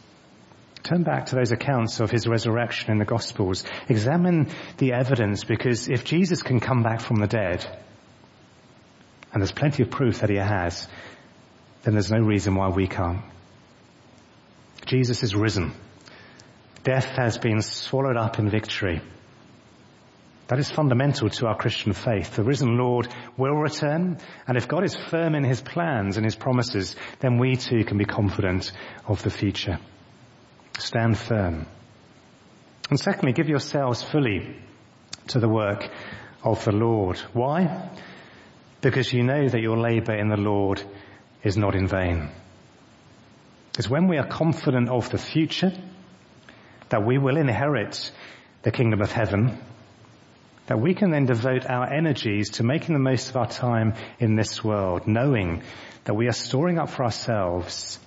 Turn 0.83 1.05
back 1.05 1.27
to 1.27 1.37
those 1.37 1.53
accounts 1.53 2.01
of 2.01 2.11
his 2.11 2.27
resurrection 2.27 2.91
in 2.91 2.99
the 2.99 3.05
Gospels. 3.05 3.65
Examine 3.89 4.51
the 4.79 4.93
evidence 4.93 5.45
because 5.45 5.89
if 5.89 6.05
Jesus 6.05 6.43
can 6.43 6.59
come 6.59 6.83
back 6.83 7.01
from 7.01 7.17
the 7.17 7.29
dead, 7.29 7.65
and 9.33 9.41
there's 9.41 9.53
plenty 9.53 9.83
of 9.83 9.91
proof 9.91 10.21
that 10.21 10.31
he 10.31 10.37
has, 10.37 10.89
then 11.83 11.95
there's 11.95 12.11
no 12.11 12.21
reason 12.21 12.55
why 12.55 12.69
we 12.69 12.87
can't. 12.87 13.23
Jesus 14.85 15.23
is 15.23 15.35
risen. 15.35 15.73
Death 16.83 17.07
has 17.07 17.39
been 17.39 17.63
swallowed 17.63 18.17
up 18.17 18.39
in 18.39 18.51
victory. 18.51 19.01
That 20.49 20.59
is 20.59 20.71
fundamental 20.71 21.31
to 21.31 21.47
our 21.47 21.57
Christian 21.57 21.93
faith. 21.93 22.37
The 22.37 22.43
risen 22.43 22.77
Lord 22.77 23.09
will 23.37 23.55
return, 23.55 24.19
and 24.47 24.57
if 24.57 24.69
God 24.69 24.85
is 24.85 24.95
firm 24.95 25.35
in 25.35 25.45
his 25.45 25.61
plans 25.61 26.17
and 26.17 26.25
his 26.27 26.37
promises, 26.37 26.97
then 27.21 27.39
we 27.39 27.57
too 27.57 27.85
can 27.85 27.97
be 27.97 28.05
confident 28.05 28.73
of 29.07 29.23
the 29.23 29.31
future. 29.31 29.79
Stand 30.79 31.17
firm. 31.17 31.67
And 32.91 32.99
secondly, 32.99 33.33
give 33.33 33.49
yourselves 33.49 34.03
fully 34.03 34.57
to 35.29 35.39
the 35.39 35.49
work 35.49 35.89
of 36.43 36.65
the 36.65 36.73
Lord. 36.73 37.19
Why? 37.33 37.91
Because 38.81 39.13
you 39.13 39.23
know 39.23 39.49
that 39.49 39.61
your 39.61 39.79
labor 39.79 40.15
in 40.15 40.29
the 40.29 40.37
Lord 40.37 40.83
is 41.43 41.57
not 41.57 41.75
in 41.75 41.87
vain. 41.87 42.31
It's 43.79 43.89
when 43.89 44.09
we 44.09 44.19
are 44.19 44.27
confident 44.27 44.91
of 44.91 45.09
the 45.11 45.19
future 45.19 45.73
that 46.91 47.07
we 47.07 47.17
will 47.17 47.39
inherit 47.39 48.11
the 48.63 48.71
kingdom 48.71 49.01
of 49.01 49.11
heaven 49.11 49.59
that 50.73 50.79
we 50.79 50.95
can 50.95 51.11
then 51.11 51.27
devote 51.27 51.69
our 51.69 51.85
energies 51.85 52.49
to 52.49 52.63
making 52.63 52.95
the 52.95 52.99
most 52.99 53.29
of 53.29 53.37
our 53.37 53.47
time 53.47 53.93
in 54.19 54.37
this 54.37 54.65
world, 54.65 55.07
knowing 55.07 55.63
that 56.05 56.15
we 56.15 56.29
are 56.29 56.33
storing 56.33 56.79
up 56.79 56.89
for 56.89 57.05
ourselves 57.05 57.99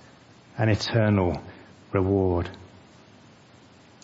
an 0.58 0.68
eternal 0.68 1.40
reward. 1.92 2.50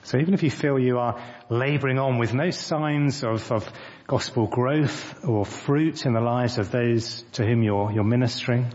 So 0.04 0.16
even 0.18 0.32
if 0.32 0.44
you 0.44 0.50
feel 0.52 0.78
you 0.78 1.00
are 1.00 1.20
laboring 1.48 1.98
on 1.98 2.18
with 2.18 2.34
no 2.34 2.50
signs 2.50 3.24
of, 3.24 3.50
of 3.50 3.68
gospel 4.06 4.46
growth 4.46 5.24
or 5.24 5.44
fruit 5.44 6.06
in 6.06 6.12
the 6.12 6.20
lives 6.20 6.58
of 6.58 6.70
those 6.70 7.22
to 7.32 7.44
whom 7.44 7.64
you're, 7.64 7.90
you're 7.90 8.04
ministering, 8.04 8.72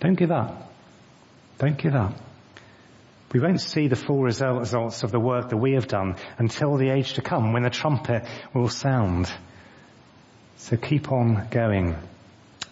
don't 0.00 0.14
give 0.14 0.30
up. 0.30 0.72
Don't 1.58 1.76
give 1.76 1.94
up. 1.94 2.14
We 3.32 3.38
won't 3.38 3.60
see 3.60 3.86
the 3.86 3.96
full 3.96 4.22
results 4.22 5.04
of 5.04 5.12
the 5.12 5.20
work 5.20 5.50
that 5.50 5.56
we 5.56 5.74
have 5.74 5.86
done 5.86 6.16
until 6.38 6.76
the 6.76 6.90
age 6.90 7.14
to 7.14 7.22
come 7.22 7.52
when 7.52 7.62
the 7.62 7.70
trumpet 7.70 8.26
will 8.52 8.68
sound. 8.68 9.32
So 10.56 10.76
keep 10.76 11.12
on 11.12 11.46
going. 11.50 11.96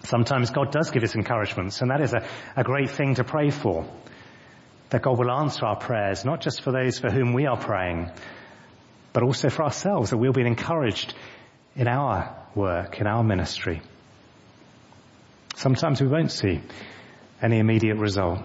Sometimes 0.04 0.50
God 0.50 0.72
does 0.72 0.90
give 0.90 1.04
us 1.04 1.14
encouragements 1.14 1.80
and 1.80 1.90
that 1.90 2.00
is 2.00 2.12
a, 2.12 2.26
a 2.56 2.64
great 2.64 2.90
thing 2.90 3.14
to 3.16 3.24
pray 3.24 3.50
for. 3.50 3.86
That 4.90 5.02
God 5.02 5.18
will 5.18 5.30
answer 5.30 5.64
our 5.64 5.76
prayers, 5.76 6.24
not 6.24 6.40
just 6.40 6.62
for 6.62 6.72
those 6.72 6.98
for 6.98 7.10
whom 7.10 7.34
we 7.34 7.46
are 7.46 7.58
praying, 7.58 8.10
but 9.12 9.22
also 9.22 9.50
for 9.50 9.64
ourselves, 9.64 10.10
that 10.10 10.16
we'll 10.16 10.32
be 10.32 10.46
encouraged 10.46 11.14
in 11.76 11.86
our 11.86 12.34
work, 12.54 12.98
in 13.00 13.06
our 13.06 13.22
ministry. 13.22 13.82
Sometimes 15.54 16.00
we 16.00 16.08
won't 16.08 16.32
see 16.32 16.60
any 17.42 17.58
immediate 17.58 17.98
result. 17.98 18.40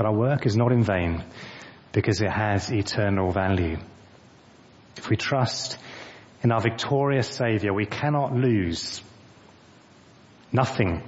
But 0.00 0.06
our 0.06 0.14
work 0.14 0.46
is 0.46 0.56
not 0.56 0.72
in 0.72 0.82
vain 0.82 1.22
because 1.92 2.22
it 2.22 2.30
has 2.30 2.70
eternal 2.70 3.32
value. 3.32 3.76
If 4.96 5.10
we 5.10 5.16
trust 5.16 5.76
in 6.42 6.52
our 6.52 6.60
victorious 6.62 7.28
Saviour, 7.28 7.74
we 7.74 7.84
cannot 7.84 8.34
lose. 8.34 9.02
Nothing 10.52 11.02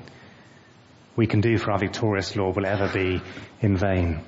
we 1.16 1.26
can 1.26 1.40
do 1.40 1.57
for 1.57 1.72
our 1.72 1.78
victorious 1.78 2.36
Lord 2.36 2.55
will 2.55 2.66
ever 2.66 2.86
be 2.86 3.22
in 3.62 3.78
vain. 3.78 4.20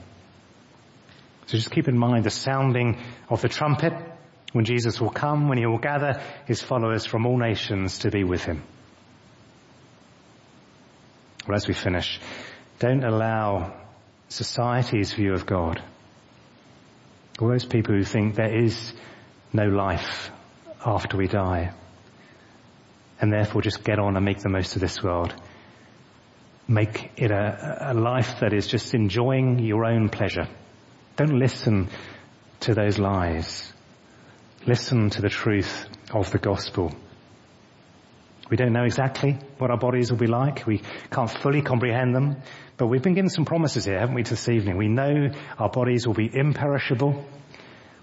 So 1.44 1.58
just 1.58 1.70
keep 1.70 1.86
in 1.86 1.98
mind 1.98 2.24
the 2.24 2.30
sounding 2.30 3.02
of 3.28 3.42
the 3.42 3.50
trumpet 3.50 3.92
when 4.52 4.64
Jesus 4.64 4.98
will 4.98 5.10
come, 5.10 5.46
when 5.50 5.58
he 5.58 5.66
will 5.66 5.76
gather 5.76 6.22
his 6.46 6.62
followers 6.62 7.04
from 7.04 7.26
all 7.26 7.36
nations 7.36 7.98
to 7.98 8.10
be 8.10 8.24
with 8.24 8.44
him. 8.44 8.62
Well, 11.46 11.54
as 11.54 11.68
we 11.68 11.74
finish, 11.74 12.18
don't 12.78 13.04
allow 13.04 13.83
society's 14.34 15.12
view 15.12 15.32
of 15.32 15.46
God. 15.46 15.80
All 17.40 17.48
those 17.48 17.64
people 17.64 17.94
who 17.94 18.02
think 18.02 18.34
there 18.34 18.64
is 18.64 18.92
no 19.52 19.66
life 19.68 20.30
after 20.84 21.16
we 21.16 21.28
die 21.28 21.72
and 23.20 23.32
therefore 23.32 23.62
just 23.62 23.84
get 23.84 24.00
on 24.00 24.16
and 24.16 24.24
make 24.24 24.38
the 24.38 24.48
most 24.48 24.74
of 24.74 24.80
this 24.80 25.02
world. 25.02 25.32
Make 26.66 27.12
it 27.16 27.30
a, 27.30 27.92
a 27.92 27.94
life 27.94 28.40
that 28.40 28.52
is 28.52 28.66
just 28.66 28.92
enjoying 28.92 29.60
your 29.60 29.84
own 29.84 30.08
pleasure. 30.08 30.48
Don't 31.16 31.38
listen 31.38 31.88
to 32.60 32.74
those 32.74 32.98
lies. 32.98 33.72
Listen 34.66 35.10
to 35.10 35.22
the 35.22 35.28
truth 35.28 35.86
of 36.10 36.32
the 36.32 36.38
gospel. 36.38 36.92
We 38.54 38.56
don't 38.56 38.72
know 38.72 38.84
exactly 38.84 39.36
what 39.58 39.72
our 39.72 39.76
bodies 39.76 40.12
will 40.12 40.18
be 40.18 40.28
like. 40.28 40.64
We 40.64 40.80
can't 41.10 41.28
fully 41.28 41.60
comprehend 41.60 42.14
them. 42.14 42.36
But 42.76 42.86
we've 42.86 43.02
been 43.02 43.14
given 43.14 43.28
some 43.28 43.44
promises 43.44 43.84
here, 43.84 43.98
haven't 43.98 44.14
we, 44.14 44.22
this 44.22 44.48
evening? 44.48 44.76
We 44.76 44.86
know 44.86 45.32
our 45.58 45.68
bodies 45.68 46.06
will 46.06 46.14
be 46.14 46.30
imperishable. 46.32 47.26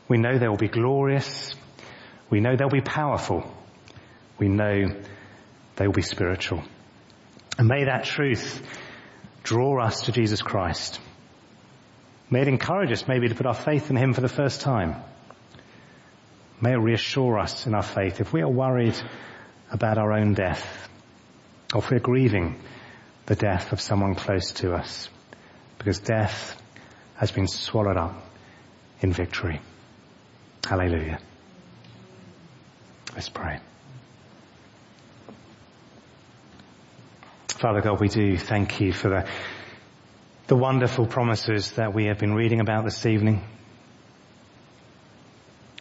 We 0.09 0.17
know 0.17 0.37
they 0.37 0.49
will 0.49 0.57
be 0.57 0.67
glorious. 0.67 1.55
We 2.29 2.41
know 2.41 2.57
they'll 2.57 2.67
be 2.67 2.81
powerful. 2.81 3.49
We 4.39 4.49
know 4.49 4.93
they 5.77 5.87
will 5.87 5.93
be 5.93 6.01
spiritual. 6.01 6.63
And 7.57 7.69
may 7.69 7.85
that 7.85 8.03
truth 8.03 8.61
draw 9.43 9.81
us 9.81 10.01
to 10.01 10.11
Jesus 10.11 10.41
Christ. 10.41 10.99
May 12.29 12.41
it 12.41 12.49
encourage 12.49 12.91
us 12.91 13.07
maybe 13.07 13.29
to 13.29 13.35
put 13.35 13.45
our 13.45 13.53
faith 13.53 13.89
in 13.89 13.95
Him 13.95 14.13
for 14.13 14.19
the 14.19 14.27
first 14.27 14.59
time. 14.59 14.97
May 16.59 16.73
it 16.73 16.79
reassure 16.79 17.39
us 17.39 17.67
in 17.67 17.73
our 17.73 17.83
faith. 17.83 18.19
If 18.19 18.33
we 18.33 18.41
are 18.41 18.49
worried 18.49 19.01
about 19.71 19.97
our 19.97 20.13
own 20.13 20.33
death, 20.33 20.89
or 21.73 21.79
if 21.79 21.89
we're 21.89 21.99
grieving 21.99 22.61
the 23.25 23.35
death 23.35 23.71
of 23.71 23.79
someone 23.79 24.15
close 24.15 24.51
to 24.51 24.73
us, 24.73 25.09
because 25.77 25.99
death 25.99 26.61
has 27.15 27.31
been 27.31 27.47
swallowed 27.47 27.97
up 27.97 28.15
in 29.01 29.13
victory. 29.13 29.61
Hallelujah. 30.67 31.19
Let's 33.13 33.29
pray. 33.29 33.59
Father 37.47 37.81
God, 37.81 37.99
we 37.99 38.07
do 38.07 38.37
thank 38.37 38.79
you 38.79 38.91
for 38.91 39.09
the, 39.09 39.29
the 40.47 40.55
wonderful 40.55 41.05
promises 41.05 41.71
that 41.73 41.93
we 41.93 42.05
have 42.05 42.17
been 42.17 42.33
reading 42.33 42.59
about 42.59 42.85
this 42.85 43.05
evening. 43.05 43.43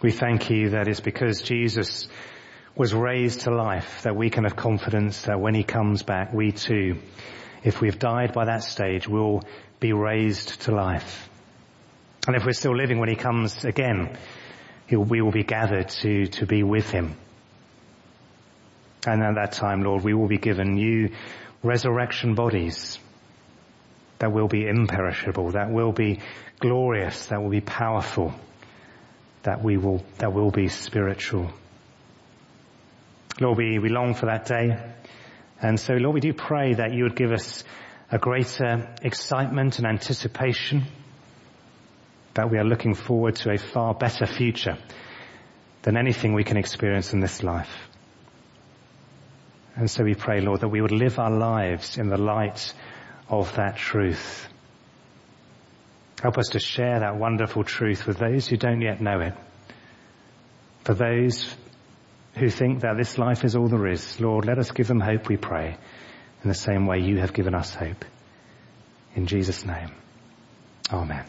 We 0.02 0.10
thank 0.10 0.50
you 0.50 0.70
that 0.70 0.88
it's 0.88 1.00
because 1.00 1.42
Jesus 1.42 2.08
was 2.76 2.94
raised 2.94 3.42
to 3.42 3.50
life, 3.50 4.02
that 4.02 4.16
we 4.16 4.30
can 4.30 4.44
have 4.44 4.56
confidence 4.56 5.22
that 5.22 5.40
when 5.40 5.54
he 5.54 5.62
comes 5.62 6.02
back, 6.02 6.32
we 6.32 6.52
too, 6.52 6.96
if 7.64 7.80
we've 7.80 7.98
died 7.98 8.32
by 8.32 8.46
that 8.46 8.62
stage, 8.62 9.08
will 9.08 9.42
be 9.80 9.92
raised 9.92 10.62
to 10.62 10.72
life. 10.72 11.28
And 12.26 12.36
if 12.36 12.44
we're 12.44 12.52
still 12.52 12.76
living 12.76 12.98
when 12.98 13.08
he 13.08 13.16
comes 13.16 13.64
again, 13.64 14.16
we 14.90 15.20
will 15.22 15.30
be 15.30 15.44
gathered 15.44 15.88
to, 15.88 16.26
to 16.26 16.46
be 16.46 16.62
with 16.62 16.90
him. 16.90 17.16
And 19.06 19.22
at 19.22 19.34
that 19.36 19.52
time, 19.52 19.82
Lord, 19.82 20.04
we 20.04 20.14
will 20.14 20.28
be 20.28 20.38
given 20.38 20.74
new 20.74 21.10
resurrection 21.62 22.34
bodies 22.34 22.98
that 24.18 24.32
will 24.32 24.48
be 24.48 24.66
imperishable, 24.66 25.52
that 25.52 25.70
will 25.70 25.92
be 25.92 26.20
glorious, 26.58 27.26
that 27.26 27.42
will 27.42 27.50
be 27.50 27.62
powerful, 27.62 28.34
that 29.42 29.62
we 29.62 29.78
will, 29.78 30.04
that 30.18 30.34
will 30.34 30.50
be 30.50 30.68
spiritual. 30.68 31.50
Lord, 33.40 33.56
we, 33.56 33.78
we 33.78 33.88
long 33.88 34.14
for 34.14 34.26
that 34.26 34.44
day. 34.44 34.78
And 35.62 35.80
so, 35.80 35.94
Lord, 35.94 36.14
we 36.14 36.20
do 36.20 36.34
pray 36.34 36.74
that 36.74 36.92
you 36.92 37.04
would 37.04 37.16
give 37.16 37.32
us 37.32 37.64
a 38.10 38.18
greater 38.18 38.94
excitement 39.02 39.78
and 39.78 39.86
anticipation 39.86 40.84
that 42.34 42.50
we 42.50 42.58
are 42.58 42.64
looking 42.64 42.94
forward 42.94 43.36
to 43.36 43.50
a 43.50 43.58
far 43.58 43.94
better 43.94 44.26
future 44.26 44.78
than 45.82 45.96
anything 45.96 46.34
we 46.34 46.44
can 46.44 46.58
experience 46.58 47.12
in 47.14 47.20
this 47.20 47.42
life. 47.42 47.88
And 49.74 49.90
so 49.90 50.04
we 50.04 50.14
pray, 50.14 50.40
Lord, 50.40 50.60
that 50.60 50.68
we 50.68 50.82
would 50.82 50.92
live 50.92 51.18
our 51.18 51.30
lives 51.30 51.96
in 51.96 52.08
the 52.08 52.18
light 52.18 52.74
of 53.28 53.56
that 53.56 53.76
truth. 53.76 54.46
Help 56.20 56.36
us 56.36 56.48
to 56.50 56.58
share 56.58 57.00
that 57.00 57.16
wonderful 57.16 57.64
truth 57.64 58.06
with 58.06 58.18
those 58.18 58.46
who 58.46 58.58
don't 58.58 58.82
yet 58.82 59.00
know 59.00 59.20
it. 59.20 59.34
For 60.84 60.92
those 60.92 61.56
who 62.36 62.48
think 62.48 62.80
that 62.80 62.96
this 62.96 63.18
life 63.18 63.44
is 63.44 63.56
all 63.56 63.68
there 63.68 63.86
is. 63.88 64.20
Lord, 64.20 64.44
let 64.44 64.58
us 64.58 64.70
give 64.70 64.86
them 64.86 65.00
hope, 65.00 65.28
we 65.28 65.36
pray, 65.36 65.76
in 66.42 66.48
the 66.48 66.54
same 66.54 66.86
way 66.86 67.00
you 67.00 67.18
have 67.18 67.32
given 67.32 67.54
us 67.54 67.74
hope. 67.74 68.04
In 69.14 69.26
Jesus' 69.26 69.64
name. 69.64 69.90
Amen. 70.92 71.24